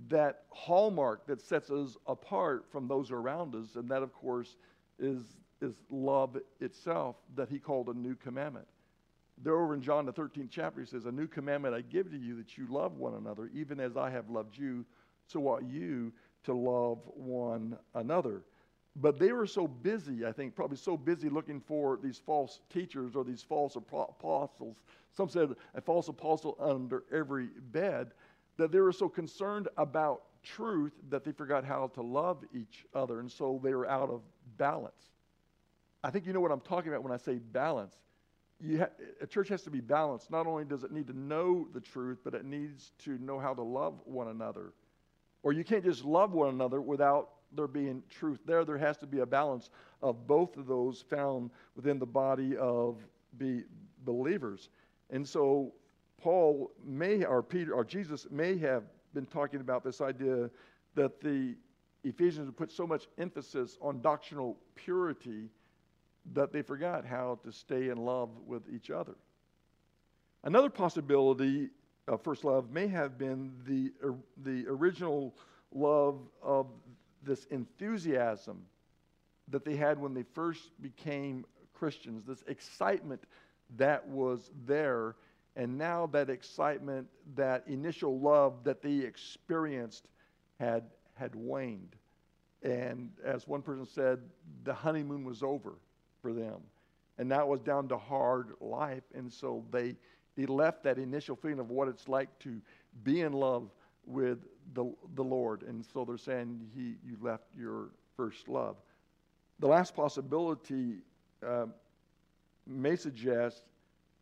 That 0.08 0.44
hallmark 0.50 1.26
that 1.26 1.40
sets 1.40 1.70
us 1.70 1.96
apart 2.06 2.66
from 2.70 2.88
those 2.88 3.10
around 3.10 3.54
us, 3.54 3.76
and 3.76 3.88
that, 3.90 4.02
of 4.02 4.12
course, 4.12 4.56
is, 4.98 5.22
is 5.60 5.74
love 5.90 6.36
itself 6.60 7.16
that 7.36 7.48
he 7.48 7.58
called 7.58 7.88
a 7.88 7.94
new 7.94 8.16
commandment. 8.16 8.66
There 9.42 9.54
over 9.54 9.74
in 9.74 9.82
John 9.82 10.06
the 10.06 10.12
13th 10.12 10.48
chapter, 10.50 10.80
he 10.80 10.86
says, 10.86 11.06
A 11.06 11.12
new 11.12 11.26
commandment 11.26 11.74
I 11.74 11.82
give 11.82 12.10
to 12.10 12.18
you 12.18 12.36
that 12.36 12.56
you 12.56 12.66
love 12.68 12.96
one 12.96 13.14
another, 13.14 13.50
even 13.54 13.80
as 13.80 13.96
I 13.96 14.10
have 14.10 14.30
loved 14.30 14.56
you, 14.56 14.84
so 15.26 15.46
ought 15.48 15.64
you 15.64 16.12
to 16.44 16.54
love 16.54 16.98
one 17.14 17.76
another. 17.94 18.42
But 18.96 19.18
they 19.18 19.32
were 19.32 19.46
so 19.46 19.66
busy, 19.66 20.26
I 20.26 20.32
think, 20.32 20.54
probably 20.54 20.76
so 20.76 20.96
busy 20.96 21.30
looking 21.30 21.60
for 21.60 21.98
these 22.02 22.18
false 22.18 22.60
teachers 22.70 23.16
or 23.16 23.24
these 23.24 23.42
false 23.42 23.76
apostles. 23.76 24.76
Some 25.12 25.28
said 25.28 25.54
a 25.74 25.80
false 25.80 26.08
apostle 26.08 26.56
under 26.60 27.04
every 27.10 27.48
bed 27.72 28.12
that 28.58 28.70
they 28.70 28.80
were 28.80 28.92
so 28.92 29.08
concerned 29.08 29.68
about 29.78 30.22
truth 30.42 30.92
that 31.08 31.24
they 31.24 31.32
forgot 31.32 31.64
how 31.64 31.86
to 31.94 32.02
love 32.02 32.44
each 32.52 32.84
other, 32.94 33.20
and 33.20 33.30
so 33.30 33.60
they 33.62 33.74
were 33.74 33.88
out 33.88 34.10
of 34.10 34.20
balance. 34.58 35.10
I 36.04 36.10
think 36.10 36.26
you 36.26 36.32
know 36.32 36.40
what 36.40 36.52
I'm 36.52 36.60
talking 36.60 36.90
about 36.92 37.02
when 37.02 37.12
I 37.12 37.16
say 37.16 37.36
balance. 37.38 37.96
Ha- 38.76 38.88
a 39.20 39.26
church 39.26 39.48
has 39.48 39.62
to 39.62 39.70
be 39.70 39.80
balanced. 39.80 40.30
Not 40.30 40.46
only 40.46 40.64
does 40.64 40.84
it 40.84 40.92
need 40.92 41.06
to 41.06 41.18
know 41.18 41.66
the 41.72 41.80
truth, 41.80 42.18
but 42.24 42.34
it 42.34 42.44
needs 42.44 42.92
to 43.04 43.18
know 43.18 43.38
how 43.38 43.54
to 43.54 43.62
love 43.62 44.00
one 44.04 44.28
another. 44.28 44.72
Or 45.42 45.52
you 45.52 45.64
can't 45.64 45.84
just 45.84 46.04
love 46.04 46.32
one 46.32 46.50
another 46.50 46.80
without 46.80 47.30
there 47.54 47.66
being 47.66 48.02
truth 48.10 48.40
there. 48.46 48.64
There 48.64 48.78
has 48.78 48.96
to 48.98 49.06
be 49.06 49.20
a 49.20 49.26
balance 49.26 49.70
of 50.02 50.26
both 50.26 50.56
of 50.56 50.66
those 50.66 51.02
found 51.02 51.50
within 51.76 51.98
the 51.98 52.06
body 52.06 52.56
of 52.56 52.98
be 53.38 53.64
believers. 54.04 54.68
And 55.10 55.26
so 55.26 55.72
Paul 56.20 56.72
may, 56.84 57.24
or 57.24 57.42
Peter, 57.42 57.74
or 57.74 57.84
Jesus 57.84 58.26
may 58.30 58.56
have 58.58 58.84
been 59.14 59.26
talking 59.26 59.60
about 59.60 59.84
this 59.84 60.00
idea 60.00 60.50
that 60.94 61.20
the 61.20 61.54
Ephesians 62.04 62.52
put 62.56 62.72
so 62.72 62.86
much 62.86 63.06
emphasis 63.18 63.78
on 63.80 64.00
doctrinal 64.00 64.56
purity 64.74 65.48
that 66.34 66.52
they 66.52 66.62
forgot 66.62 67.04
how 67.04 67.38
to 67.44 67.52
stay 67.52 67.88
in 67.88 67.98
love 67.98 68.30
with 68.46 68.62
each 68.72 68.90
other. 68.90 69.14
Another 70.44 70.70
possibility 70.70 71.70
of 72.08 72.22
first 72.22 72.44
love 72.44 72.70
may 72.70 72.88
have 72.88 73.18
been 73.18 73.52
the, 73.66 73.92
the 74.44 74.64
original 74.68 75.34
love 75.72 76.18
of 76.42 76.66
this 77.24 77.44
enthusiasm 77.46 78.62
that 79.48 79.64
they 79.64 79.76
had 79.76 80.00
when 80.00 80.14
they 80.14 80.24
first 80.34 80.70
became 80.80 81.44
Christians, 81.74 82.24
this 82.24 82.44
excitement 82.46 83.22
that 83.76 84.06
was 84.06 84.50
there. 84.66 85.16
And 85.56 85.76
now 85.76 86.06
that 86.12 86.30
excitement, 86.30 87.08
that 87.34 87.64
initial 87.66 88.18
love 88.18 88.64
that 88.64 88.82
they 88.82 88.98
experienced 88.98 90.08
had, 90.58 90.84
had 91.14 91.34
waned. 91.34 91.96
And 92.62 93.10
as 93.24 93.48
one 93.48 93.62
person 93.62 93.86
said, 93.86 94.20
the 94.64 94.72
honeymoon 94.72 95.24
was 95.24 95.42
over 95.42 95.74
for 96.20 96.32
them. 96.32 96.60
And 97.18 97.28
now 97.28 97.42
it 97.42 97.48
was 97.48 97.60
down 97.60 97.88
to 97.88 97.98
hard 97.98 98.52
life. 98.60 99.02
And 99.14 99.30
so 99.30 99.64
they, 99.70 99.96
they 100.36 100.46
left 100.46 100.84
that 100.84 100.98
initial 100.98 101.36
feeling 101.36 101.58
of 101.58 101.70
what 101.70 101.88
it's 101.88 102.08
like 102.08 102.38
to 102.40 102.60
be 103.02 103.20
in 103.20 103.32
love 103.32 103.68
with 104.06 104.38
the, 104.74 104.92
the 105.14 105.22
Lord. 105.24 105.62
And 105.62 105.84
so 105.92 106.04
they're 106.04 106.18
saying 106.18 106.60
he, 106.74 106.96
you 107.04 107.16
left 107.20 107.44
your 107.58 107.88
first 108.16 108.48
love. 108.48 108.76
The 109.58 109.66
last 109.66 109.94
possibility 109.94 110.98
uh, 111.46 111.66
may 112.66 112.96
suggest 112.96 113.62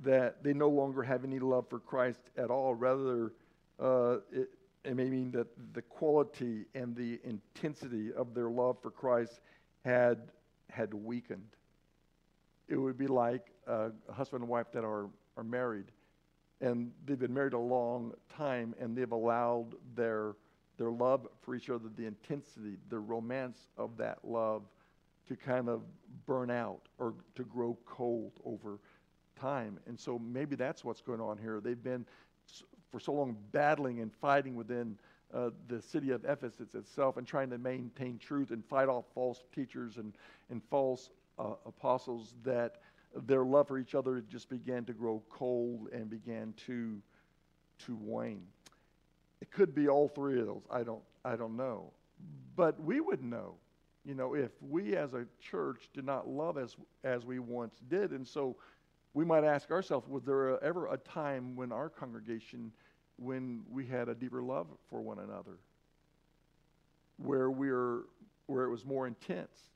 that 0.00 0.42
they 0.42 0.52
no 0.52 0.68
longer 0.68 1.02
have 1.02 1.24
any 1.24 1.38
love 1.38 1.68
for 1.68 1.78
Christ 1.78 2.20
at 2.36 2.50
all. 2.50 2.74
Rather, 2.74 3.32
uh, 3.78 4.16
it, 4.32 4.50
it 4.84 4.96
may 4.96 5.08
mean 5.08 5.30
that 5.32 5.46
the 5.74 5.82
quality 5.82 6.64
and 6.74 6.96
the 6.96 7.20
intensity 7.24 8.12
of 8.12 8.34
their 8.34 8.48
love 8.48 8.78
for 8.80 8.90
Christ 8.90 9.40
had, 9.84 10.30
had 10.70 10.94
weakened. 10.94 11.56
It 12.68 12.76
would 12.76 12.96
be 12.96 13.06
like 13.06 13.50
a 13.66 13.90
husband 14.12 14.42
and 14.42 14.50
wife 14.50 14.72
that 14.72 14.84
are, 14.84 15.08
are 15.36 15.44
married, 15.44 15.86
and 16.60 16.90
they've 17.06 17.18
been 17.18 17.34
married 17.34 17.54
a 17.54 17.58
long 17.58 18.12
time, 18.28 18.74
and 18.80 18.96
they've 18.96 19.12
allowed 19.12 19.74
their, 19.94 20.34
their 20.76 20.90
love 20.90 21.26
for 21.42 21.54
each 21.54 21.70
other, 21.70 21.84
the 21.96 22.06
intensity, 22.06 22.76
the 22.88 22.98
romance 22.98 23.68
of 23.76 23.96
that 23.96 24.18
love, 24.24 24.62
to 25.28 25.36
kind 25.36 25.68
of 25.68 25.82
burn 26.26 26.50
out 26.50 26.88
or 26.98 27.14
to 27.34 27.44
grow 27.44 27.76
cold 27.86 28.32
over 28.44 28.78
time. 29.40 29.78
And 29.86 29.98
so 29.98 30.18
maybe 30.18 30.56
that's 30.56 30.84
what's 30.84 31.00
going 31.00 31.20
on 31.20 31.38
here. 31.38 31.60
They've 31.60 31.82
been 31.82 32.04
for 32.90 33.00
so 33.00 33.12
long 33.12 33.36
battling 33.52 34.00
and 34.00 34.12
fighting 34.12 34.56
within 34.56 34.98
uh, 35.32 35.50
the 35.68 35.80
city 35.80 36.10
of 36.10 36.24
Ephesus 36.24 36.74
itself 36.74 37.16
and 37.16 37.26
trying 37.26 37.50
to 37.50 37.58
maintain 37.58 38.18
truth 38.18 38.50
and 38.50 38.64
fight 38.64 38.88
off 38.88 39.04
false 39.14 39.44
teachers 39.54 39.96
and, 39.96 40.12
and 40.50 40.60
false 40.70 41.10
uh, 41.38 41.52
apostles 41.64 42.34
that 42.44 42.80
their 43.26 43.44
love 43.44 43.68
for 43.68 43.78
each 43.78 43.94
other 43.94 44.20
just 44.20 44.48
began 44.48 44.84
to 44.84 44.92
grow 44.92 45.22
cold 45.30 45.88
and 45.92 46.08
began 46.08 46.54
to, 46.66 47.00
to 47.86 47.96
wane. 48.00 48.46
It 49.40 49.50
could 49.50 49.74
be 49.74 49.88
all 49.88 50.08
three 50.08 50.40
of 50.40 50.46
those. 50.46 50.62
I 50.70 50.82
don't, 50.82 51.02
I 51.24 51.36
don't 51.36 51.56
know. 51.56 51.92
But 52.56 52.80
we 52.80 53.00
would 53.00 53.22
know, 53.22 53.54
you 54.04 54.14
know, 54.14 54.34
if 54.34 54.50
we 54.60 54.96
as 54.96 55.14
a 55.14 55.26
church 55.40 55.88
did 55.94 56.04
not 56.04 56.28
love 56.28 56.58
as, 56.58 56.76
as 57.04 57.24
we 57.24 57.38
once 57.38 57.76
did. 57.88 58.10
And 58.10 58.26
so 58.26 58.56
we 59.14 59.24
might 59.24 59.44
ask 59.44 59.70
ourselves, 59.70 60.08
was 60.08 60.24
there 60.24 60.62
ever 60.62 60.92
a 60.92 60.96
time 60.98 61.56
when 61.56 61.72
our 61.72 61.88
congregation, 61.88 62.70
when 63.16 63.62
we 63.70 63.86
had 63.86 64.08
a 64.08 64.14
deeper 64.14 64.42
love 64.42 64.66
for 64.88 65.00
one 65.00 65.18
another, 65.18 65.58
where 67.16 67.50
we're, 67.50 68.02
where 68.46 68.64
it 68.64 68.70
was 68.70 68.84
more 68.84 69.06
intense, 69.06 69.70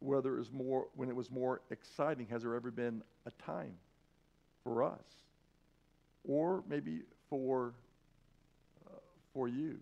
whether 0.00 0.36
it 0.36 0.38
was 0.38 0.52
more, 0.52 0.88
when 0.94 1.08
it 1.08 1.16
was 1.16 1.30
more 1.30 1.60
exciting? 1.70 2.26
Has 2.26 2.42
there 2.42 2.54
ever 2.54 2.70
been 2.70 3.02
a 3.26 3.30
time 3.42 3.74
for 4.64 4.82
us, 4.82 5.04
or 6.24 6.62
maybe 6.68 7.00
for 7.28 7.72
uh, 8.86 8.98
for 9.32 9.48
you? 9.48 9.78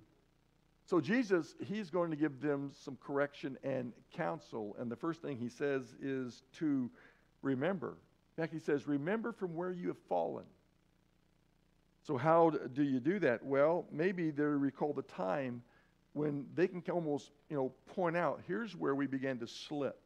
So 0.85 1.01
Jesus, 1.01 1.55
he's 1.65 1.91
going 1.91 2.11
to 2.11 2.17
give 2.17 2.41
them 2.41 2.71
some 2.85 2.97
correction 3.05 3.59
and 3.63 3.93
counsel, 4.15 4.77
and 4.79 4.91
the 4.91 4.97
first 4.97 5.23
thing 5.23 5.37
he 5.37 5.49
says 5.49 5.95
is 6.01 6.43
to 6.59 6.91
remember 7.43 7.97
fact, 8.39 8.53
he 8.53 8.61
says, 8.61 8.87
Remember 8.87 9.33
from 9.33 9.55
where 9.55 9.73
you 9.73 9.89
have 9.89 9.99
fallen. 10.09 10.45
So, 12.07 12.17
how 12.17 12.51
do 12.73 12.83
you 12.83 13.01
do 13.01 13.19
that? 13.19 13.45
Well, 13.45 13.87
maybe 13.91 14.31
they 14.31 14.45
recall 14.45 14.93
the 14.93 15.03
time 15.03 15.63
when 16.15 16.47
they 16.55 16.69
can 16.69 16.83
almost, 16.91 17.31
you 17.51 17.57
know, 17.57 17.73
point 17.95 18.17
out 18.17 18.41
here's 18.47 18.75
where 18.75 18.95
we 18.95 19.07
began 19.07 19.39
to 19.39 19.47
slip. 19.47 20.01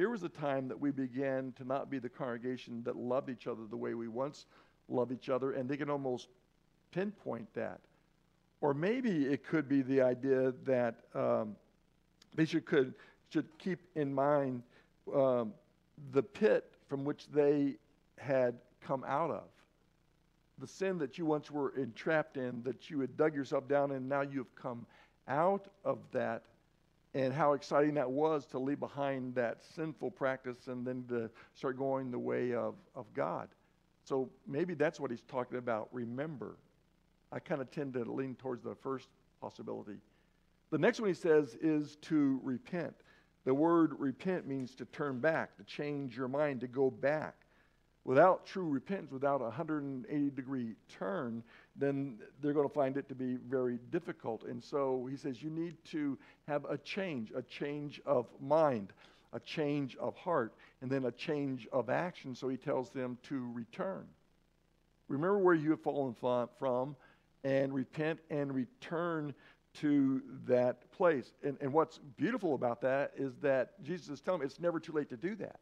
Here 0.00 0.08
was 0.08 0.22
a 0.22 0.30
time 0.30 0.66
that 0.68 0.80
we 0.80 0.92
began 0.92 1.52
to 1.58 1.64
not 1.64 1.90
be 1.90 1.98
the 1.98 2.08
congregation 2.08 2.82
that 2.84 2.96
loved 2.96 3.28
each 3.28 3.46
other 3.46 3.66
the 3.68 3.76
way 3.76 3.92
we 3.92 4.08
once 4.08 4.46
loved 4.88 5.12
each 5.12 5.28
other, 5.28 5.52
and 5.52 5.68
they 5.68 5.76
can 5.76 5.90
almost 5.90 6.28
pinpoint 6.90 7.52
that. 7.52 7.80
Or 8.62 8.72
maybe 8.72 9.26
it 9.26 9.44
could 9.44 9.68
be 9.68 9.82
the 9.82 10.00
idea 10.00 10.54
that 10.64 11.00
um, 11.14 11.54
they 12.34 12.46
should, 12.46 12.64
could, 12.64 12.94
should 13.28 13.46
keep 13.58 13.80
in 13.94 14.10
mind 14.14 14.62
um, 15.14 15.52
the 16.12 16.22
pit 16.22 16.72
from 16.88 17.04
which 17.04 17.26
they 17.28 17.74
had 18.16 18.54
come 18.80 19.04
out 19.06 19.30
of. 19.30 19.48
The 20.60 20.66
sin 20.66 20.96
that 20.96 21.18
you 21.18 21.26
once 21.26 21.50
were 21.50 21.76
entrapped 21.76 22.38
in, 22.38 22.62
that 22.62 22.88
you 22.88 23.00
had 23.00 23.18
dug 23.18 23.34
yourself 23.34 23.68
down 23.68 23.90
in, 23.90 24.08
now 24.08 24.22
you've 24.22 24.54
come 24.54 24.86
out 25.28 25.66
of 25.84 25.98
that. 26.12 26.44
And 27.12 27.34
how 27.34 27.54
exciting 27.54 27.94
that 27.94 28.10
was 28.10 28.46
to 28.46 28.58
leave 28.58 28.78
behind 28.78 29.34
that 29.34 29.62
sinful 29.74 30.12
practice 30.12 30.68
and 30.68 30.86
then 30.86 31.04
to 31.08 31.28
start 31.54 31.76
going 31.76 32.10
the 32.10 32.18
way 32.18 32.54
of, 32.54 32.74
of 32.94 33.12
God. 33.14 33.48
So 34.04 34.30
maybe 34.46 34.74
that's 34.74 35.00
what 35.00 35.10
he's 35.10 35.22
talking 35.22 35.58
about. 35.58 35.88
Remember. 35.92 36.56
I 37.32 37.38
kind 37.38 37.60
of 37.60 37.70
tend 37.70 37.94
to 37.94 38.04
lean 38.04 38.34
towards 38.36 38.62
the 38.62 38.74
first 38.74 39.08
possibility. 39.40 39.98
The 40.70 40.78
next 40.78 41.00
one 41.00 41.08
he 41.08 41.14
says 41.14 41.56
is 41.60 41.96
to 42.02 42.40
repent. 42.42 42.94
The 43.44 43.54
word 43.54 43.94
repent 43.98 44.46
means 44.46 44.74
to 44.76 44.84
turn 44.86 45.18
back, 45.18 45.56
to 45.56 45.64
change 45.64 46.16
your 46.16 46.28
mind, 46.28 46.60
to 46.60 46.68
go 46.68 46.90
back. 46.90 47.39
Without 48.10 48.44
true 48.44 48.68
repentance, 48.68 49.12
without 49.12 49.40
a 49.40 49.44
180 49.44 50.30
degree 50.30 50.74
turn, 50.88 51.44
then 51.76 52.18
they're 52.42 52.52
going 52.52 52.68
to 52.68 52.74
find 52.74 52.96
it 52.96 53.08
to 53.08 53.14
be 53.14 53.36
very 53.48 53.78
difficult. 53.92 54.42
And 54.42 54.60
so 54.60 55.06
he 55.08 55.16
says 55.16 55.40
you 55.40 55.48
need 55.48 55.76
to 55.92 56.18
have 56.48 56.64
a 56.64 56.76
change, 56.78 57.30
a 57.36 57.42
change 57.42 58.00
of 58.04 58.26
mind, 58.40 58.92
a 59.32 59.38
change 59.38 59.96
of 59.98 60.16
heart, 60.16 60.54
and 60.82 60.90
then 60.90 61.04
a 61.04 61.12
change 61.12 61.68
of 61.72 61.88
action. 61.88 62.34
So 62.34 62.48
he 62.48 62.56
tells 62.56 62.90
them 62.90 63.16
to 63.28 63.48
return. 63.54 64.08
Remember 65.06 65.38
where 65.38 65.54
you 65.54 65.70
have 65.70 65.80
fallen 65.80 66.16
from 66.58 66.96
and 67.44 67.72
repent 67.72 68.18
and 68.28 68.52
return 68.52 69.32
to 69.74 70.20
that 70.48 70.90
place. 70.90 71.30
And, 71.44 71.56
and 71.60 71.72
what's 71.72 72.00
beautiful 72.16 72.56
about 72.56 72.80
that 72.80 73.12
is 73.16 73.36
that 73.40 73.80
Jesus 73.84 74.08
is 74.08 74.20
telling 74.20 74.40
me 74.40 74.46
it's 74.46 74.58
never 74.58 74.80
too 74.80 74.94
late 74.94 75.10
to 75.10 75.16
do 75.16 75.36
that. 75.36 75.60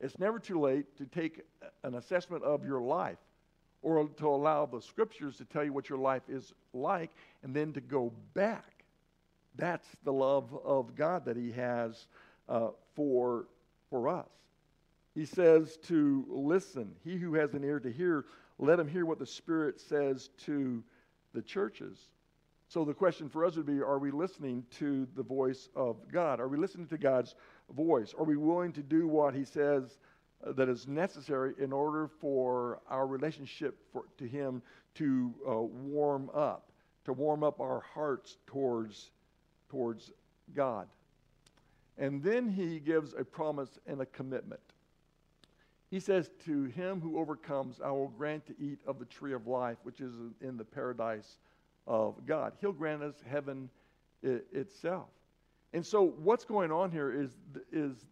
It's 0.00 0.18
never 0.18 0.38
too 0.38 0.60
late 0.60 0.96
to 0.98 1.06
take 1.06 1.42
an 1.82 1.94
assessment 1.94 2.44
of 2.44 2.64
your 2.64 2.80
life 2.80 3.18
or 3.82 4.06
to 4.06 4.28
allow 4.28 4.66
the 4.66 4.80
scriptures 4.80 5.36
to 5.36 5.44
tell 5.44 5.64
you 5.64 5.72
what 5.72 5.88
your 5.88 5.98
life 5.98 6.22
is 6.28 6.52
like 6.72 7.10
and 7.42 7.54
then 7.54 7.72
to 7.72 7.80
go 7.80 8.12
back. 8.34 8.84
That's 9.56 9.88
the 10.04 10.12
love 10.12 10.54
of 10.64 10.94
God 10.94 11.24
that 11.24 11.36
He 11.36 11.52
has 11.52 12.06
uh, 12.48 12.68
for, 12.94 13.46
for 13.90 14.08
us. 14.08 14.28
He 15.14 15.24
says 15.24 15.78
to 15.88 16.24
listen. 16.28 16.92
He 17.04 17.16
who 17.16 17.34
has 17.34 17.54
an 17.54 17.64
ear 17.64 17.80
to 17.80 17.90
hear, 17.90 18.26
let 18.58 18.78
him 18.78 18.86
hear 18.86 19.04
what 19.04 19.18
the 19.18 19.26
Spirit 19.26 19.80
says 19.80 20.30
to 20.44 20.82
the 21.34 21.42
churches. 21.42 21.98
So 22.68 22.84
the 22.84 22.94
question 22.94 23.28
for 23.28 23.44
us 23.44 23.56
would 23.56 23.66
be 23.66 23.80
are 23.80 23.98
we 23.98 24.10
listening 24.10 24.64
to 24.78 25.08
the 25.16 25.22
voice 25.22 25.70
of 25.74 25.96
God? 26.12 26.38
Are 26.38 26.48
we 26.48 26.58
listening 26.58 26.86
to 26.88 26.98
God's 26.98 27.34
voice? 27.76 28.14
Are 28.18 28.24
we 28.24 28.36
willing 28.36 28.72
to 28.72 28.82
do 28.82 29.06
what 29.06 29.34
He 29.34 29.44
says 29.44 29.98
uh, 30.46 30.52
that 30.52 30.68
is 30.68 30.86
necessary 30.86 31.54
in 31.58 31.72
order 31.72 32.08
for 32.20 32.80
our 32.88 33.06
relationship 33.06 33.76
for, 33.92 34.04
to 34.18 34.26
Him 34.26 34.62
to 34.94 35.34
uh, 35.46 35.60
warm 35.60 36.30
up, 36.34 36.70
to 37.04 37.12
warm 37.12 37.42
up 37.42 37.60
our 37.60 37.84
hearts 37.94 38.36
towards, 38.46 39.10
towards 39.68 40.12
God. 40.54 40.88
And 41.96 42.22
then 42.22 42.48
He 42.48 42.78
gives 42.78 43.14
a 43.18 43.24
promise 43.24 43.78
and 43.86 44.00
a 44.00 44.06
commitment. 44.06 44.60
He 45.90 46.00
says, 46.00 46.30
To 46.44 46.64
him 46.64 47.00
who 47.00 47.18
overcomes, 47.18 47.80
I 47.82 47.90
will 47.90 48.08
grant 48.08 48.46
to 48.46 48.54
eat 48.60 48.78
of 48.86 48.98
the 48.98 49.06
tree 49.06 49.32
of 49.32 49.46
life, 49.46 49.78
which 49.84 50.00
is 50.00 50.12
in 50.40 50.56
the 50.56 50.64
paradise 50.64 51.38
of 51.86 52.14
God. 52.26 52.52
He'll 52.60 52.72
grant 52.72 53.02
us 53.02 53.14
heaven 53.26 53.70
itself. 54.22 55.08
And 55.72 55.84
so, 55.84 56.14
what's 56.22 56.44
going 56.44 56.72
on 56.72 56.90
here 56.90 57.12
is, 57.12 57.30
is, 57.72 58.06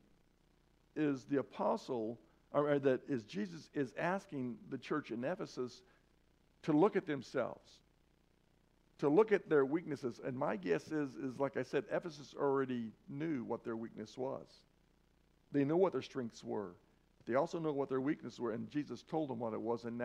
is 0.94 1.24
the 1.24 1.38
apostle, 1.38 2.18
or 2.52 2.78
that 2.78 3.00
is 3.08 3.22
Jesus 3.24 3.70
is 3.74 3.92
asking 3.98 4.56
the 4.70 4.78
church 4.78 5.10
in 5.10 5.24
Ephesus 5.24 5.82
to 6.62 6.72
look 6.72 6.96
at 6.96 7.06
themselves, 7.06 7.70
to 8.98 9.08
look 9.08 9.32
at 9.32 9.48
their 9.48 9.64
weaknesses. 9.64 10.20
And 10.24 10.36
my 10.36 10.56
guess 10.56 10.88
is, 10.88 11.14
is 11.14 11.38
like 11.38 11.56
I 11.56 11.62
said, 11.62 11.84
Ephesus 11.90 12.34
already 12.38 12.92
knew 13.08 13.44
what 13.44 13.64
their 13.64 13.76
weakness 13.76 14.18
was. 14.18 14.46
They 15.52 15.64
know 15.64 15.76
what 15.76 15.92
their 15.92 16.02
strengths 16.02 16.44
were. 16.44 16.74
They 17.26 17.34
also 17.34 17.58
know 17.58 17.72
what 17.72 17.88
their 17.88 18.00
weaknesses 18.00 18.38
were, 18.38 18.52
and 18.52 18.70
Jesus 18.70 19.02
told 19.02 19.30
them 19.30 19.40
what 19.40 19.52
it 19.52 19.60
was, 19.60 19.84
and 19.84 19.98
now 19.98 20.04